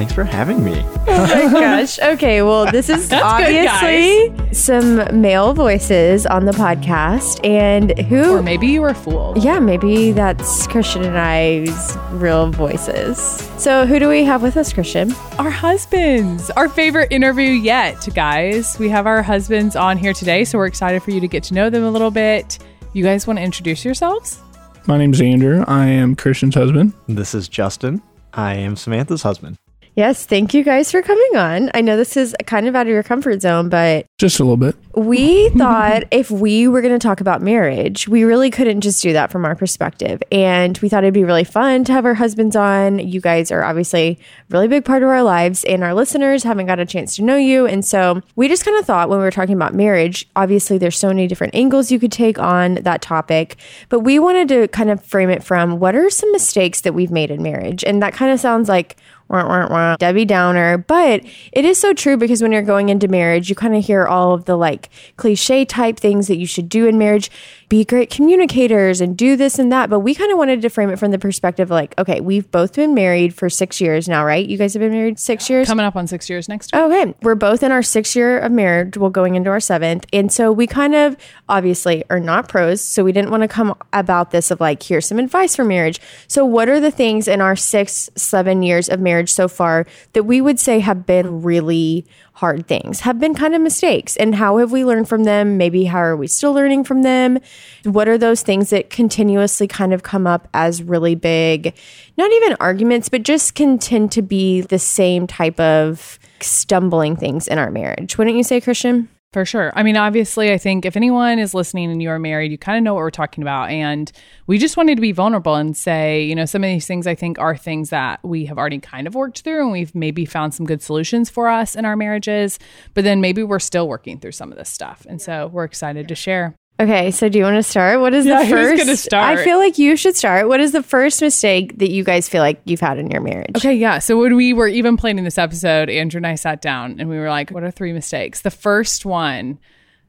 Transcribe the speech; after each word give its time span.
Thanks 0.00 0.14
for 0.14 0.24
having 0.24 0.64
me. 0.64 0.82
Oh 1.12 1.26
my 1.26 1.52
gosh. 1.60 1.98
Okay, 1.98 2.40
well, 2.40 2.70
this 2.70 2.88
is 2.88 3.08
That's 3.10 3.44
good, 3.44 3.66
obviously 3.66 4.54
some 4.54 5.20
male 5.20 5.52
voices 5.52 6.24
on 6.24 6.46
the 6.46 6.52
podcast. 6.52 7.44
And 7.44 7.98
who. 8.06 8.36
Or 8.36 8.42
maybe 8.42 8.68
you 8.68 8.80
were 8.80 8.94
fooled. 8.94 9.42
yeah, 9.44 9.58
maybe 9.58 10.12
that's 10.12 10.66
Christian 10.68 11.04
and 11.04 11.18
I's 11.18 11.98
real 12.12 12.50
voices. 12.50 13.18
So, 13.58 13.84
who 13.84 13.98
do 13.98 14.08
we 14.08 14.24
have 14.24 14.40
with 14.42 14.56
us, 14.56 14.72
Christian? 14.72 15.12
Our 15.38 15.50
husbands, 15.50 16.48
our 16.52 16.70
favorite 16.70 17.12
interview 17.12 17.50
yet, 17.50 18.08
guys. 18.14 18.78
We 18.78 18.88
have 18.88 19.06
our 19.06 19.22
husbands 19.22 19.76
on 19.76 19.98
here 19.98 20.14
today, 20.14 20.44
so 20.44 20.56
we're 20.56 20.66
excited 20.66 21.02
for 21.02 21.10
you 21.10 21.20
to 21.20 21.28
get 21.28 21.42
to 21.44 21.54
know 21.54 21.68
them 21.68 21.82
a 21.82 21.90
little 21.90 22.10
bit. 22.10 22.58
You 22.94 23.04
guys 23.04 23.26
want 23.26 23.38
to 23.38 23.42
introduce 23.42 23.84
yourselves? 23.84 24.40
My 24.86 24.96
name's 24.96 25.20
Andrew. 25.20 25.62
I 25.68 25.88
am 25.88 26.16
Christian's 26.16 26.54
husband. 26.54 26.94
This 27.06 27.34
is 27.34 27.48
Justin. 27.48 28.00
I 28.32 28.54
am 28.54 28.76
Samantha's 28.76 29.22
husband. 29.22 29.58
Yes, 29.96 30.24
thank 30.24 30.54
you 30.54 30.62
guys 30.62 30.90
for 30.90 31.02
coming 31.02 31.36
on. 31.36 31.70
I 31.74 31.80
know 31.80 31.96
this 31.96 32.16
is 32.16 32.34
kind 32.46 32.66
of 32.68 32.76
out 32.76 32.86
of 32.86 32.92
your 32.92 33.02
comfort 33.02 33.42
zone, 33.42 33.68
but 33.68 34.06
Just 34.18 34.38
a 34.38 34.44
little 34.44 34.56
bit. 34.56 34.74
we 34.94 35.48
thought 35.50 36.04
if 36.12 36.30
we 36.30 36.68
were 36.68 36.80
going 36.80 36.92
to 36.98 36.98
talk 36.98 37.20
about 37.20 37.42
marriage, 37.42 38.06
we 38.08 38.22
really 38.22 38.50
couldn't 38.50 38.80
just 38.82 39.02
do 39.02 39.12
that 39.12 39.30
from 39.32 39.44
our 39.44 39.54
perspective. 39.56 40.22
And 40.30 40.78
we 40.78 40.88
thought 40.88 41.02
it'd 41.02 41.12
be 41.12 41.24
really 41.24 41.44
fun 41.44 41.84
to 41.84 41.92
have 41.92 42.06
our 42.06 42.14
husbands 42.14 42.54
on. 42.56 43.00
You 43.00 43.20
guys 43.20 43.50
are 43.50 43.64
obviously 43.64 44.18
a 44.18 44.18
really 44.50 44.68
big 44.68 44.84
part 44.84 45.02
of 45.02 45.08
our 45.08 45.24
lives, 45.24 45.64
and 45.64 45.82
our 45.82 45.92
listeners 45.92 46.44
haven't 46.44 46.66
got 46.66 46.78
a 46.78 46.86
chance 46.86 47.16
to 47.16 47.22
know 47.22 47.36
you. 47.36 47.66
And 47.66 47.84
so 47.84 48.22
we 48.36 48.48
just 48.48 48.64
kind 48.64 48.78
of 48.78 48.86
thought 48.86 49.08
when 49.10 49.18
we 49.18 49.24
were 49.24 49.30
talking 49.32 49.56
about 49.56 49.74
marriage, 49.74 50.26
obviously 50.36 50.78
there's 50.78 50.98
so 50.98 51.08
many 51.08 51.26
different 51.26 51.54
angles 51.54 51.90
you 51.90 51.98
could 51.98 52.12
take 52.12 52.38
on 52.38 52.76
that 52.76 53.02
topic, 53.02 53.56
but 53.88 54.00
we 54.00 54.18
wanted 54.20 54.48
to 54.48 54.68
kind 54.68 54.88
of 54.88 55.04
frame 55.04 55.30
it 55.30 55.42
from 55.42 55.78
what 55.80 55.96
are 55.96 56.08
some 56.08 56.30
mistakes 56.32 56.80
that 56.82 56.94
we've 56.94 57.10
made 57.10 57.30
in 57.30 57.42
marriage? 57.42 57.82
And 57.84 58.00
that 58.02 58.14
kind 58.14 58.32
of 58.32 58.38
sounds 58.40 58.68
like 58.68 58.96
wah, 59.30 59.46
wah, 59.46 59.68
wah, 59.70 59.96
Debbie 59.96 60.24
Downer, 60.24 60.78
but 60.78 61.24
it 61.52 61.64
is 61.64 61.78
so 61.78 61.94
true 61.94 62.16
because 62.16 62.42
when 62.42 62.52
you're 62.52 62.62
going 62.62 62.88
into 62.88 63.08
marriage, 63.08 63.48
you 63.48 63.54
kind 63.54 63.76
of 63.76 63.84
hear 63.84 64.06
all 64.06 64.34
of 64.34 64.44
the 64.44 64.56
like 64.56 64.90
cliche 65.16 65.64
type 65.64 65.98
things 65.98 66.26
that 66.26 66.36
you 66.36 66.46
should 66.46 66.68
do 66.68 66.86
in 66.86 66.98
marriage, 66.98 67.30
be 67.70 67.84
great 67.84 68.10
communicators 68.10 69.00
and 69.00 69.16
do 69.16 69.36
this 69.36 69.56
and 69.58 69.70
that. 69.70 69.88
But 69.88 70.00
we 70.00 70.12
kind 70.12 70.30
of 70.32 70.36
wanted 70.36 70.60
to 70.62 70.68
frame 70.68 70.90
it 70.90 70.98
from 70.98 71.12
the 71.12 71.20
perspective 71.20 71.68
of 71.68 71.70
like, 71.70 71.94
okay, 71.98 72.20
we've 72.20 72.50
both 72.50 72.74
been 72.74 72.94
married 72.94 73.32
for 73.32 73.48
six 73.48 73.80
years 73.80 74.08
now, 74.08 74.24
right? 74.24 74.44
You 74.44 74.58
guys 74.58 74.74
have 74.74 74.80
been 74.80 74.90
married 74.90 75.20
six 75.20 75.48
years? 75.48 75.68
Coming 75.68 75.86
up 75.86 75.94
on 75.94 76.08
six 76.08 76.28
years 76.28 76.48
next 76.48 76.74
week. 76.74 76.82
Okay. 76.82 77.14
We're 77.22 77.36
both 77.36 77.62
in 77.62 77.70
our 77.70 77.82
sixth 77.82 78.16
year 78.16 78.40
of 78.40 78.50
marriage. 78.50 78.96
We're 78.96 79.08
going 79.08 79.36
into 79.36 79.50
our 79.50 79.60
seventh. 79.60 80.04
And 80.12 80.32
so 80.32 80.50
we 80.50 80.66
kind 80.66 80.96
of 80.96 81.16
obviously 81.48 82.02
are 82.10 82.18
not 82.18 82.48
pros. 82.48 82.80
So 82.80 83.04
we 83.04 83.12
didn't 83.12 83.30
want 83.30 83.44
to 83.44 83.48
come 83.48 83.76
about 83.92 84.32
this 84.32 84.50
of 84.50 84.58
like, 84.60 84.82
here's 84.82 85.06
some 85.06 85.20
advice 85.20 85.54
for 85.54 85.64
marriage. 85.64 86.00
So, 86.26 86.44
what 86.44 86.68
are 86.68 86.80
the 86.80 86.90
things 86.90 87.28
in 87.28 87.40
our 87.40 87.54
six, 87.54 88.10
seven 88.16 88.64
years 88.64 88.88
of 88.88 88.98
marriage 88.98 89.32
so 89.32 89.46
far 89.46 89.86
that 90.12 90.24
we 90.24 90.40
would 90.40 90.58
say 90.58 90.80
have 90.80 91.06
been 91.06 91.42
really 91.42 92.04
hard 92.40 92.66
things, 92.66 93.00
have 93.00 93.20
been 93.20 93.34
kind 93.34 93.54
of 93.54 93.60
mistakes? 93.60 94.16
And 94.16 94.34
how 94.34 94.56
have 94.56 94.72
we 94.72 94.82
learned 94.82 95.10
from 95.10 95.24
them? 95.24 95.58
Maybe 95.58 95.84
how 95.84 95.98
are 95.98 96.16
we 96.16 96.26
still 96.26 96.54
learning 96.54 96.84
from 96.84 97.02
them? 97.02 97.38
What 97.84 98.08
are 98.08 98.16
those 98.16 98.40
things 98.40 98.70
that 98.70 98.88
continuously 98.88 99.68
kind 99.68 99.92
of 99.92 100.02
come 100.02 100.26
up 100.26 100.48
as 100.54 100.82
really 100.82 101.14
big, 101.14 101.74
not 102.16 102.32
even 102.32 102.56
arguments, 102.58 103.10
but 103.10 103.24
just 103.24 103.54
can 103.54 103.78
tend 103.78 104.10
to 104.12 104.22
be 104.22 104.62
the 104.62 104.78
same 104.78 105.26
type 105.26 105.60
of 105.60 106.18
stumbling 106.40 107.14
things 107.14 107.46
in 107.46 107.58
our 107.58 107.70
marriage. 107.70 108.16
Wouldn't 108.16 108.36
you 108.36 108.42
say, 108.42 108.58
Christian? 108.60 109.10
For 109.32 109.44
sure. 109.44 109.72
I 109.76 109.84
mean, 109.84 109.96
obviously, 109.96 110.52
I 110.52 110.58
think 110.58 110.84
if 110.84 110.96
anyone 110.96 111.38
is 111.38 111.54
listening 111.54 111.92
and 111.92 112.02
you 112.02 112.10
are 112.10 112.18
married, 112.18 112.50
you 112.50 112.58
kind 112.58 112.76
of 112.76 112.82
know 112.82 112.94
what 112.94 113.00
we're 113.00 113.10
talking 113.10 113.42
about. 113.42 113.70
And 113.70 114.10
we 114.48 114.58
just 114.58 114.76
wanted 114.76 114.96
to 114.96 115.00
be 115.00 115.12
vulnerable 115.12 115.54
and 115.54 115.76
say, 115.76 116.24
you 116.24 116.34
know, 116.34 116.46
some 116.46 116.64
of 116.64 116.68
these 116.68 116.88
things 116.88 117.06
I 117.06 117.14
think 117.14 117.38
are 117.38 117.56
things 117.56 117.90
that 117.90 118.18
we 118.24 118.46
have 118.46 118.58
already 118.58 118.80
kind 118.80 119.06
of 119.06 119.14
worked 119.14 119.42
through 119.42 119.62
and 119.62 119.70
we've 119.70 119.94
maybe 119.94 120.24
found 120.24 120.52
some 120.52 120.66
good 120.66 120.82
solutions 120.82 121.30
for 121.30 121.48
us 121.48 121.76
in 121.76 121.84
our 121.84 121.94
marriages. 121.94 122.58
But 122.92 123.04
then 123.04 123.20
maybe 123.20 123.44
we're 123.44 123.60
still 123.60 123.86
working 123.86 124.18
through 124.18 124.32
some 124.32 124.50
of 124.50 124.58
this 124.58 124.68
stuff. 124.68 125.06
And 125.08 125.22
so 125.22 125.46
we're 125.46 125.64
excited 125.64 126.08
to 126.08 126.16
share. 126.16 126.56
Okay, 126.80 127.10
so 127.10 127.28
do 127.28 127.36
you 127.36 127.44
want 127.44 127.56
to 127.56 127.62
start? 127.62 128.00
What 128.00 128.14
is 128.14 128.24
Yeah, 128.24 128.38
the 128.38 128.46
who's 128.46 128.52
first? 128.54 128.78
gonna 128.84 128.96
start? 128.96 129.38
I 129.38 129.44
feel 129.44 129.58
like 129.58 129.76
you 129.76 129.96
should 129.96 130.16
start. 130.16 130.48
What 130.48 130.60
is 130.60 130.72
the 130.72 130.82
first 130.82 131.20
mistake 131.20 131.76
that 131.76 131.90
you 131.90 132.02
guys 132.02 132.26
feel 132.26 132.40
like 132.40 132.58
you've 132.64 132.80
had 132.80 132.98
in 132.98 133.10
your 133.10 133.20
marriage? 133.20 133.54
Okay, 133.58 133.74
yeah. 133.74 133.98
So 133.98 134.18
when 134.18 134.34
we 134.34 134.54
were 134.54 134.66
even 134.66 134.96
planning 134.96 135.24
this 135.24 135.36
episode, 135.36 135.90
Andrew 135.90 136.16
and 136.16 136.26
I 136.26 136.36
sat 136.36 136.62
down 136.62 136.98
and 136.98 137.10
we 137.10 137.18
were 137.18 137.28
like, 137.28 137.50
what 137.50 137.64
are 137.64 137.70
three 137.70 137.92
mistakes? 137.92 138.40
The 138.40 138.50
first 138.50 139.04
one 139.04 139.58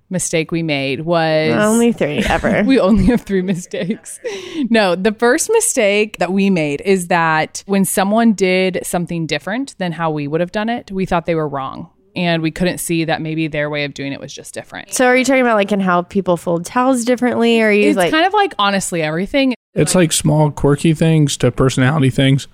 mistake 0.09 0.52
we 0.54 0.64
made 0.64 1.02
was 1.02 1.52
Only 1.54 1.92
three 1.92 2.20
ever. 2.20 2.64
we 2.66 2.80
only 2.80 3.06
have 3.08 3.22
three 3.22 3.42
mistakes. 3.42 4.22
No, 4.70 4.96
the 4.96 5.12
first 5.12 5.50
mistake 5.52 6.20
that 6.20 6.32
we 6.32 6.50
made 6.50 6.80
is 6.86 7.08
that 7.09 7.64
when 7.66 7.84
someone 7.84 8.32
did 8.32 8.80
something 8.84 9.26
different 9.26 9.76
than 9.78 9.92
how 9.92 10.09
we 10.09 10.26
would 10.26 10.40
have 10.40 10.52
done 10.53 10.70
it, 10.70 10.90
we 10.90 11.06
thought 11.06 11.26
they 11.26 11.36
were 11.36 11.48
wrong. 11.50 11.90
And 12.16 12.42
we 12.42 12.52
couldn't 12.52 12.80
see 12.80 13.06
that 13.06 13.22
maybe 13.22 13.48
their 13.48 13.70
way 13.70 13.86
of 13.86 13.94
doing 13.94 14.12
it 14.12 14.20
was 14.20 14.34
just 14.34 14.54
different. 14.54 14.94
so 14.94 15.06
are 15.06 15.16
you 15.16 15.24
talking 15.24 15.42
about 15.42 15.56
like 15.56 15.72
in 15.72 15.80
how 15.80 16.02
people 16.02 16.36
fold 16.36 16.66
towels 16.66 17.06
differently? 17.06 17.62
Or 17.62 17.68
are 17.68 17.72
you 17.72 17.90
It's 17.90 17.98
like 17.98 18.12
kind 18.12 18.26
of 18.26 18.34
like 18.34 18.54
honestly 18.60 19.02
everything. 19.02 19.54
It's 19.74 19.96
like 19.96 20.12
small, 20.12 20.52
quirky 20.52 20.94
things 20.94 21.38
to 21.38 21.52
personality 21.52 22.10
things. 22.10 22.48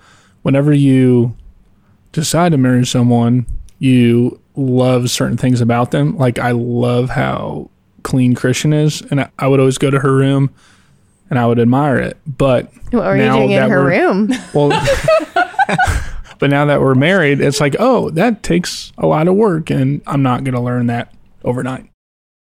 Whenever 0.43 0.71
you 0.71 1.35
decide 2.11 2.51
to 2.51 2.57
marry 2.57 2.85
someone, 2.85 3.47
you 3.79 4.39
love 4.55 5.09
certain 5.09 5.37
things 5.37 5.61
about 5.61 5.91
them. 5.91 6.17
Like, 6.17 6.39
I 6.39 6.51
love 6.51 7.09
how 7.09 7.69
clean 8.03 8.35
Christian 8.35 8.73
is, 8.73 9.01
and 9.01 9.21
I, 9.21 9.29
I 9.39 9.47
would 9.47 9.59
always 9.59 9.77
go 9.77 9.89
to 9.89 9.99
her 9.99 10.15
room 10.15 10.51
and 11.29 11.37
I 11.37 11.45
would 11.45 11.59
admire 11.59 11.97
it. 11.97 12.17
But 12.25 12.71
what 12.91 13.03
were 13.03 13.17
you 13.17 13.23
now 13.23 13.37
doing 13.37 13.51
in 13.51 13.69
her 13.69 13.83
room? 13.83 14.29
Well, 14.53 14.69
but 16.39 16.49
now 16.49 16.65
that 16.65 16.81
we're 16.81 16.95
married, 16.95 17.41
it's 17.41 17.59
like, 17.59 17.75
oh, 17.79 18.09
that 18.11 18.43
takes 18.43 18.91
a 18.97 19.07
lot 19.07 19.27
of 19.27 19.35
work, 19.35 19.69
and 19.69 20.01
I'm 20.07 20.21
not 20.21 20.43
going 20.43 20.55
to 20.55 20.61
learn 20.61 20.87
that 20.87 21.13
overnight. 21.43 21.89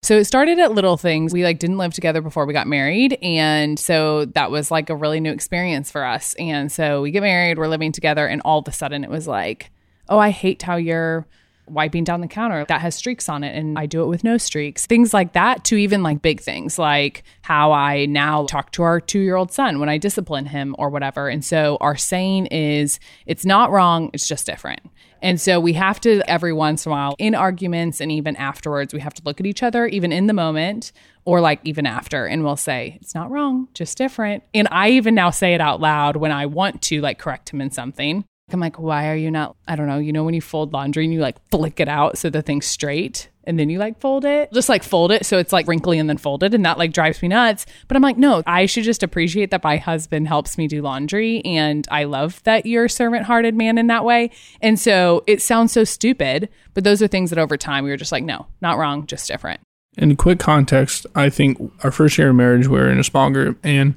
So 0.02 0.16
it 0.18 0.24
started 0.24 0.58
at 0.60 0.72
little 0.72 0.96
things. 0.96 1.32
We 1.32 1.42
like 1.42 1.58
didn't 1.58 1.78
live 1.78 1.92
together 1.92 2.20
before 2.20 2.46
we 2.46 2.52
got 2.52 2.66
married, 2.66 3.18
and 3.22 3.78
so 3.78 4.26
that 4.26 4.50
was 4.50 4.70
like 4.70 4.88
a 4.88 4.94
really 4.94 5.20
new 5.20 5.32
experience 5.32 5.90
for 5.90 6.04
us. 6.04 6.34
And 6.38 6.70
so 6.70 7.02
we 7.02 7.10
get 7.10 7.22
married, 7.22 7.58
we're 7.58 7.68
living 7.68 7.92
together, 7.92 8.26
and 8.26 8.40
all 8.44 8.60
of 8.60 8.68
a 8.68 8.72
sudden 8.72 9.02
it 9.02 9.10
was 9.10 9.26
like, 9.26 9.70
"Oh, 10.08 10.18
I 10.18 10.30
hate 10.30 10.62
how 10.62 10.76
you're 10.76 11.26
wiping 11.66 12.04
down 12.04 12.21
the 12.21 12.28
counter 12.28 12.65
that 12.69 12.81
has 12.81 12.94
streaks 12.94 13.28
on 13.28 13.44
it 13.44 13.56
and 13.56 13.78
I 13.78 13.87
do 13.87 14.03
it 14.03 14.06
with 14.06 14.25
no 14.25 14.38
streaks." 14.38 14.87
Things 14.87 15.12
like 15.12 15.32
that 15.32 15.65
to 15.65 15.77
even 15.77 16.03
like 16.03 16.22
big 16.22 16.41
things 16.41 16.78
like 16.78 17.22
how 17.43 17.72
I 17.72 18.06
now 18.06 18.47
talk 18.47 18.72
to 18.72 18.82
our 18.82 19.00
2-year-old 19.00 19.53
son 19.53 19.78
when 19.78 19.88
I 19.88 19.99
discipline 19.99 20.47
him 20.47 20.75
or 20.78 20.91
whatever. 20.91 21.28
And 21.28 21.44
so 21.44 21.76
our 21.81 21.97
saying 21.97 22.47
is 22.47 22.99
it's 23.26 23.44
not 23.44 23.71
wrong, 23.71 24.10
it's 24.12 24.26
just 24.26 24.47
different. 24.47 24.81
And 25.22 25.41
so 25.41 25.59
we 25.59 25.72
have 25.72 25.99
to, 26.03 26.22
every 26.31 26.53
once 26.53 26.84
in 26.84 26.93
a 26.93 26.94
while, 26.94 27.16
in 27.19 27.34
arguments 27.34 28.00
and 28.00 28.12
even 28.12 28.37
afterwards, 28.37 28.93
we 28.93 29.00
have 29.00 29.15
to 29.15 29.22
look 29.25 29.41
at 29.41 29.47
each 29.47 29.62
other, 29.62 29.87
even 29.87 30.12
in 30.12 30.26
the 30.26 30.34
moment 30.34 30.93
or 31.25 31.41
like 31.41 31.59
even 31.65 31.87
after, 31.87 32.26
and 32.26 32.44
we'll 32.44 32.55
say, 32.55 32.99
it's 33.00 33.15
not 33.15 33.31
wrong, 33.31 33.66
just 33.75 33.99
different. 33.99 34.44
And 34.55 34.69
I 34.71 34.91
even 34.91 35.15
now 35.15 35.31
say 35.31 35.55
it 35.55 35.60
out 35.60 35.81
loud 35.81 36.16
when 36.16 36.31
I 36.31 36.47
want 36.47 36.82
to 36.82 37.00
like 37.00 37.19
correct 37.19 37.49
him 37.49 37.60
in 37.60 37.71
something. 37.71 38.25
I'm 38.52 38.60
like, 38.60 38.78
why 38.78 39.08
are 39.08 39.16
you 39.16 39.30
not? 39.30 39.56
I 39.66 39.74
don't 39.74 39.88
know. 39.88 39.98
You 39.98 40.12
know, 40.12 40.22
when 40.22 40.34
you 40.34 40.40
fold 40.40 40.72
laundry 40.72 41.04
and 41.04 41.12
you 41.12 41.18
like 41.20 41.36
flick 41.50 41.80
it 41.80 41.88
out 41.88 42.16
so 42.16 42.30
the 42.30 42.42
thing's 42.42 42.66
straight 42.66 43.28
and 43.42 43.58
then 43.58 43.68
you 43.68 43.78
like 43.80 44.00
fold 44.00 44.24
it, 44.24 44.52
just 44.52 44.68
like 44.68 44.84
fold 44.84 45.10
it 45.10 45.26
so 45.26 45.38
it's 45.38 45.52
like 45.52 45.66
wrinkly 45.66 45.98
and 45.98 46.08
then 46.08 46.16
folded, 46.16 46.54
and 46.54 46.64
that 46.64 46.78
like 46.78 46.93
drives 46.93 47.20
me 47.22 47.28
nuts. 47.28 47.66
But 47.88 47.96
I'm 47.96 48.02
like, 48.02 48.19
no, 48.19 48.44
I 48.46 48.66
should 48.66 48.84
just 48.84 49.02
appreciate 49.02 49.50
that 49.50 49.64
my 49.64 49.78
husband 49.78 50.28
helps 50.28 50.56
me 50.58 50.69
do 50.69 50.81
laundry, 50.81 51.44
and 51.44 51.87
I 51.90 52.04
love 52.04 52.40
that 52.44 52.66
you're 52.66 52.84
a 52.84 52.90
servant 52.90 53.25
hearted 53.25 53.56
man 53.56 53.78
in 53.78 53.88
that 53.88 54.04
way. 54.04 54.31
And 54.60 54.78
so 54.78 55.25
it 55.26 55.42
sounds 55.42 55.72
so 55.72 55.82
stupid, 55.82 56.49
but 56.75 56.84
those 56.84 57.02
are 57.02 57.08
things 57.08 57.31
that 57.31 57.38
over 57.38 57.56
time 57.56 57.82
we 57.82 57.90
were 57.90 57.96
just 57.96 58.12
like, 58.12 58.25
no, 58.25 58.46
not 58.60 58.78
wrong, 58.78 59.06
just 59.06 59.28
different. 59.28 59.60
In 59.96 60.14
quick 60.14 60.38
context, 60.38 61.06
I 61.14 61.31
think 61.31 61.72
our 61.82 61.90
first 61.90 62.19
year 62.19 62.31
of 62.31 62.37
marriage, 62.37 62.69
we 62.69 62.78
were 62.78 62.90
in 62.90 62.99
a 63.00 63.04
small 63.04 63.31
group, 63.31 63.58
and 63.64 63.94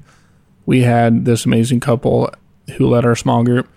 we 0.66 0.82
had 0.82 1.24
this 1.24 1.44
amazing 1.44 1.80
couple 1.80 2.32
who 2.76 2.88
led 2.88 3.04
our 3.04 3.16
small 3.16 3.44
group. 3.44 3.68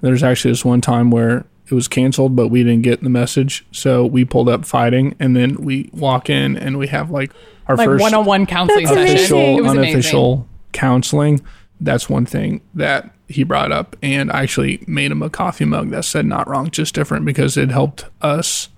There's 0.00 0.22
actually 0.22 0.52
this 0.52 0.64
one 0.64 0.80
time 0.80 1.10
where 1.10 1.46
it 1.68 1.74
was 1.74 1.88
canceled, 1.88 2.36
but 2.36 2.48
we 2.48 2.62
didn't 2.62 2.82
get 2.82 3.02
the 3.02 3.10
message, 3.10 3.66
so 3.72 4.06
we 4.06 4.24
pulled 4.24 4.48
up 4.48 4.64
fighting, 4.64 5.16
and 5.18 5.34
then 5.36 5.56
we 5.56 5.90
walk 5.92 6.30
in 6.30 6.56
and 6.56 6.78
we 6.78 6.86
have 6.88 7.10
like 7.10 7.32
our 7.66 7.76
Like 7.76 7.86
first 7.86 8.02
one 8.02 8.14
on 8.14 8.24
one 8.24 8.46
counseling 8.46 8.86
official, 8.86 9.38
It 9.58 9.62
was 9.62 9.70
unofficial 9.72 10.32
amazing. 10.32 10.48
counseling. 10.72 11.40
That's 11.80 12.08
one 12.08 12.24
thing 12.24 12.60
that 12.74 13.10
he 13.28 13.42
brought 13.42 13.72
up, 13.72 13.96
and 14.02 14.30
I 14.30 14.42
actually 14.44 14.84
made 14.86 15.10
him 15.10 15.22
a 15.22 15.28
coffee 15.30 15.64
mug 15.64 15.90
that 15.90 16.04
said 16.04 16.24
"Not 16.26 16.48
wrong, 16.48 16.70
just 16.70 16.94
different" 16.94 17.24
because 17.24 17.56
it 17.56 17.70
helped 17.70 18.04
us 18.22 18.68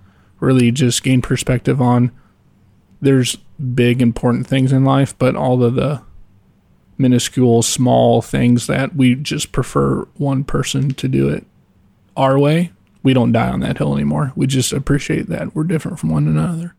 really 0.40 0.70
just 0.70 1.02
gain 1.02 1.20
perspective 1.20 1.82
on 1.82 2.10
there's 3.00 3.36
big 3.74 4.00
important 4.00 4.46
things 4.46 4.72
in 4.72 4.84
life, 4.84 5.16
but 5.18 5.36
all 5.36 5.62
of 5.62 5.74
the 5.74 6.00
minuscule, 6.98 7.62
small 7.62 8.20
things 8.20 8.66
that 8.66 8.94
we 8.96 9.14
just 9.14 9.52
prefer 9.52 10.02
one 10.16 10.44
person 10.44 10.90
to 10.94 11.08
do 11.08 11.28
it 11.28 11.46
our 12.16 12.38
way. 12.38 12.72
We 13.02 13.14
don't 13.14 13.32
die 13.32 13.48
on 13.48 13.60
that 13.60 13.78
hill 13.78 13.94
anymore. 13.94 14.32
We 14.34 14.46
just 14.46 14.72
appreciate 14.72 15.28
that 15.28 15.54
we're 15.54 15.64
different 15.64 15.98
from 15.98 16.10
one 16.10 16.26
another. 16.26 16.74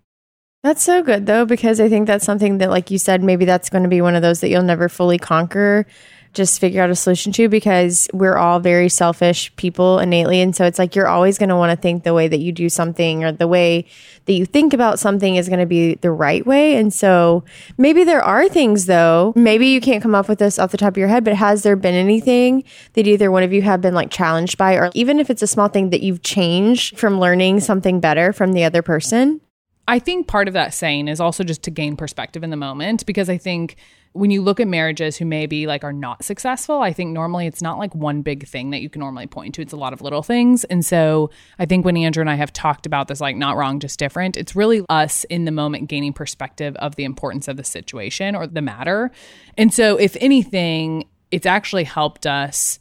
That's 0.61 0.83
so 0.83 1.01
good 1.01 1.25
though, 1.25 1.45
because 1.45 1.79
I 1.79 1.87
think 1.87 2.05
that's 2.05 2.25
something 2.25 2.57
that, 2.57 2.69
like 2.69 2.91
you 2.91 2.97
said, 2.97 3.23
maybe 3.23 3.45
that's 3.45 3.69
going 3.69 3.83
to 3.83 3.89
be 3.89 4.01
one 4.01 4.15
of 4.15 4.21
those 4.21 4.41
that 4.41 4.49
you'll 4.49 4.61
never 4.61 4.89
fully 4.89 5.17
conquer. 5.17 5.85
Just 6.33 6.61
figure 6.61 6.81
out 6.81 6.89
a 6.89 6.95
solution 6.95 7.31
to 7.33 7.49
because 7.49 8.07
we're 8.13 8.37
all 8.37 8.59
very 8.59 8.87
selfish 8.89 9.55
people 9.55 9.99
innately. 9.99 10.41
And 10.41 10.55
so 10.55 10.65
it's 10.65 10.77
like 10.77 10.95
you're 10.95 11.07
always 11.07 11.37
going 11.37 11.49
to 11.49 11.55
want 11.55 11.71
to 11.71 11.81
think 11.81 12.03
the 12.03 12.13
way 12.13 12.27
that 12.27 12.39
you 12.39 12.51
do 12.51 12.69
something 12.69 13.23
or 13.23 13.31
the 13.31 13.47
way 13.47 13.85
that 14.25 14.33
you 14.33 14.45
think 14.45 14.73
about 14.73 14.99
something 14.99 15.35
is 15.35 15.49
going 15.49 15.59
to 15.59 15.65
be 15.65 15.95
the 15.95 16.11
right 16.11 16.45
way. 16.45 16.75
And 16.75 16.93
so 16.93 17.43
maybe 17.77 18.03
there 18.03 18.21
are 18.21 18.47
things 18.47 18.85
though, 18.85 19.33
maybe 19.35 19.67
you 19.67 19.81
can't 19.81 20.03
come 20.03 20.13
up 20.13 20.29
with 20.29 20.39
this 20.39 20.59
off 20.59 20.71
the 20.71 20.77
top 20.77 20.93
of 20.93 20.97
your 20.97 21.07
head, 21.07 21.23
but 21.23 21.35
has 21.35 21.63
there 21.63 21.75
been 21.75 21.95
anything 21.95 22.63
that 22.93 23.07
either 23.07 23.31
one 23.31 23.43
of 23.43 23.51
you 23.51 23.63
have 23.63 23.81
been 23.81 23.95
like 23.95 24.11
challenged 24.11 24.57
by, 24.57 24.75
or 24.75 24.91
even 24.93 25.19
if 25.19 25.29
it's 25.29 25.41
a 25.41 25.47
small 25.47 25.67
thing 25.67 25.89
that 25.89 26.01
you've 26.01 26.21
changed 26.21 26.99
from 26.99 27.19
learning 27.19 27.59
something 27.59 27.99
better 27.99 28.31
from 28.31 28.53
the 28.53 28.63
other 28.63 28.81
person? 28.81 29.41
I 29.87 29.97
think 29.97 30.27
part 30.27 30.47
of 30.47 30.53
that 30.53 30.75
saying 30.75 31.07
is 31.07 31.19
also 31.19 31.43
just 31.43 31.63
to 31.63 31.71
gain 31.71 31.97
perspective 31.97 32.43
in 32.43 32.51
the 32.51 32.55
moment 32.55 33.07
because 33.07 33.27
I 33.27 33.39
think 33.39 33.75
when 34.13 34.31
you 34.31 34.41
look 34.41 34.59
at 34.59 34.67
marriages 34.67 35.17
who 35.17 35.25
maybe 35.25 35.67
like 35.67 35.83
are 35.83 35.93
not 35.93 36.23
successful, 36.23 36.81
I 36.81 36.93
think 36.93 37.11
normally 37.11 37.45
it's 37.45 37.61
not 37.61 37.77
like 37.77 37.93
one 37.93 38.21
big 38.21 38.47
thing 38.47 38.71
that 38.71 38.81
you 38.81 38.89
can 38.89 38.99
normally 39.01 39.27
point 39.27 39.55
to. 39.55 39.61
It's 39.61 39.73
a 39.73 39.77
lot 39.77 39.93
of 39.93 40.01
little 40.01 40.23
things. 40.23 40.63
And 40.65 40.83
so 40.83 41.29
I 41.59 41.65
think 41.65 41.85
when 41.85 41.95
Andrew 41.95 42.21
and 42.21 42.29
I 42.29 42.35
have 42.35 42.51
talked 42.51 42.85
about 42.85 43.07
this, 43.07 43.21
like 43.21 43.35
not 43.35 43.55
wrong, 43.55 43.79
just 43.79 43.99
different, 43.99 44.35
it's 44.35 44.55
really 44.55 44.83
us 44.89 45.25
in 45.25 45.45
the 45.45 45.51
moment 45.51 45.89
gaining 45.89 46.13
perspective 46.13 46.75
of 46.77 46.95
the 46.95 47.03
importance 47.03 47.47
of 47.47 47.57
the 47.57 47.63
situation 47.63 48.35
or 48.35 48.47
the 48.47 48.61
matter. 48.61 49.11
And 49.57 49.73
so 49.73 49.97
if 49.97 50.17
anything, 50.19 51.07
it's 51.29 51.45
actually 51.45 51.83
helped 51.83 52.25
us 52.25 52.79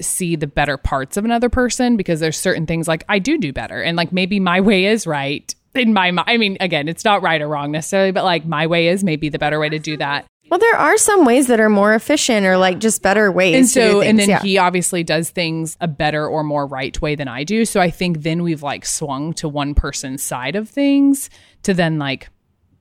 see 0.00 0.36
the 0.36 0.46
better 0.46 0.76
parts 0.76 1.16
of 1.16 1.24
another 1.24 1.48
person 1.48 1.96
because 1.96 2.20
there's 2.20 2.38
certain 2.38 2.66
things 2.66 2.88
like 2.88 3.04
I 3.08 3.18
do 3.18 3.38
do 3.38 3.52
better 3.52 3.80
and 3.82 3.96
like 3.96 4.12
maybe 4.12 4.40
my 4.40 4.60
way 4.60 4.86
is 4.86 5.06
right 5.06 5.54
in 5.74 5.92
my 5.92 6.10
mind. 6.10 6.28
I 6.28 6.36
mean, 6.36 6.56
again, 6.60 6.88
it's 6.88 7.04
not 7.04 7.22
right 7.22 7.40
or 7.40 7.48
wrong 7.48 7.72
necessarily, 7.72 8.12
but 8.12 8.24
like 8.24 8.44
my 8.44 8.66
way 8.66 8.88
is 8.88 9.02
maybe 9.04 9.28
the 9.28 9.38
better 9.38 9.58
way 9.58 9.68
to 9.68 9.78
do 9.78 9.96
that. 9.98 10.26
Well, 10.52 10.58
there 10.58 10.76
are 10.76 10.98
some 10.98 11.24
ways 11.24 11.46
that 11.46 11.60
are 11.60 11.70
more 11.70 11.94
efficient 11.94 12.44
or 12.44 12.58
like 12.58 12.78
just 12.78 13.00
better 13.00 13.32
ways. 13.32 13.56
And 13.56 13.68
to 13.68 13.72
do 13.72 13.92
so, 13.92 14.00
and 14.02 14.18
then 14.18 14.28
yeah. 14.28 14.42
he 14.42 14.58
obviously 14.58 15.02
does 15.02 15.30
things 15.30 15.78
a 15.80 15.88
better 15.88 16.26
or 16.26 16.44
more 16.44 16.66
right 16.66 17.00
way 17.00 17.14
than 17.14 17.26
I 17.26 17.42
do. 17.42 17.64
So 17.64 17.80
I 17.80 17.88
think 17.88 18.20
then 18.20 18.42
we've 18.42 18.62
like 18.62 18.84
swung 18.84 19.32
to 19.32 19.48
one 19.48 19.74
person's 19.74 20.22
side 20.22 20.54
of 20.54 20.68
things 20.68 21.30
to 21.62 21.72
then 21.72 21.98
like, 21.98 22.28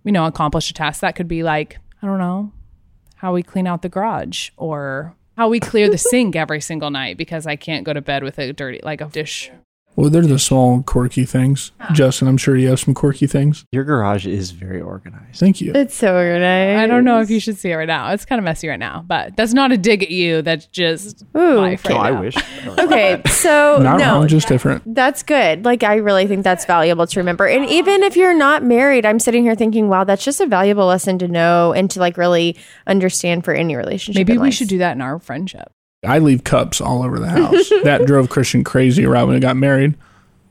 you 0.04 0.12
know, 0.12 0.26
accomplish 0.26 0.70
a 0.70 0.74
task 0.74 1.00
that 1.00 1.16
could 1.16 1.30
be 1.30 1.44
like, 1.44 1.78
I 2.02 2.08
don't 2.08 2.20
know, 2.20 2.52
how 3.16 3.32
we 3.34 3.42
clean 3.42 3.68
out 3.68 3.84
the 3.84 3.88
garage 3.88 4.50
or 4.58 5.16
how 5.38 5.48
we 5.48 5.62
clear 5.62 5.90
the 5.90 5.98
sink 6.12 6.36
every 6.36 6.60
single 6.60 6.92
night 6.92 7.16
because 7.16 7.48
I 7.48 7.56
can't 7.56 7.86
go 7.86 7.94
to 7.94 8.02
bed 8.02 8.22
with 8.22 8.38
a 8.38 8.52
dirty, 8.52 8.82
like 8.84 9.00
a 9.00 9.06
dish 9.06 9.50
Well, 9.96 10.10
they're 10.10 10.22
the 10.22 10.40
small, 10.40 10.82
quirky 10.84 11.26
things. 11.26 11.72
Oh. 11.82 11.94
Justin, 11.94 12.28
I'm 12.28 12.38
sure 12.38 12.56
you 12.56 12.70
have 12.70 12.80
some 12.80 12.94
quirky 12.94 13.28
things. 13.28 13.66
Your 13.72 13.84
garage 13.84 14.26
is 14.26 14.52
very 14.52 14.80
organized. 14.82 15.36
Thank 15.40 15.60
you. 15.62 15.74
it's 15.76 15.94
so 15.94 16.16
organized. 16.16 16.80
I 16.80 16.88
don't 16.88 17.04
know 17.04 17.20
if 17.20 17.30
you 17.30 17.40
should 17.40 17.58
see 17.58 17.72
it 17.72 17.76
right 17.76 17.88
now. 17.88 18.12
It's 18.14 18.24
kind 18.26 18.40
of 18.40 18.46
messy 18.46 18.68
right 18.70 18.80
now, 18.80 19.04
but 19.06 19.36
that's 19.36 19.54
not 19.54 19.72
a 19.72 19.78
dig 19.78 20.02
at 20.02 20.10
you. 20.10 20.42
That's 20.42 20.66
just 20.68 21.24
Ooh, 21.38 21.58
life 21.58 21.86
okay. 21.86 21.94
Oh, 21.94 21.98
right 21.98 22.14
I 22.14 22.20
wish. 22.20 22.36
Okay, 22.80 23.22
so 23.28 23.80
Not 23.84 24.00
no, 24.00 24.06
wrong, 24.20 24.28
just 24.28 24.48
different. 24.48 24.84
that's 24.96 25.24
good. 25.24 25.66
Like 25.66 25.84
I 25.84 25.96
really 25.96 26.26
think 26.28 26.44
that's 26.44 26.66
valuable 26.66 27.06
to 27.08 27.20
remember. 27.20 27.48
And 27.48 27.66
even 27.70 28.04
if 28.04 28.16
you're 28.16 28.34
not 28.34 28.64
married, 28.64 29.06
I'm 29.06 29.20
sitting 29.20 29.44
here 29.44 29.56
thinking, 29.56 29.90
wow, 29.90 30.04
that's 30.04 30.24
just 30.24 30.40
a 30.42 30.46
valuable 30.46 30.86
lesson 30.86 31.20
to 31.20 31.28
know 31.28 31.74
and 31.74 31.90
to 31.92 32.00
like 32.00 32.18
really 32.18 32.56
understand 32.88 33.44
for 33.46 33.54
any 33.54 33.76
relationship. 33.76 34.20
Maybe 34.20 34.34
we 34.38 34.46
life. 34.48 34.54
should 34.54 34.68
do 34.70 34.78
that 34.80 34.94
in 34.94 35.02
our 35.02 35.20
friendship. 35.20 35.72
I 36.04 36.20
leave 36.20 36.44
cups 36.44 36.82
all 36.82 37.04
over 37.04 37.20
the 37.20 37.30
house. 37.30 37.70
that 37.84 38.06
drove 38.06 38.30
Christian 38.30 38.64
crazy 38.64 39.06
right 39.06 39.24
when 39.24 39.36
we 39.36 39.40
got 39.40 39.56
married. 39.56 39.96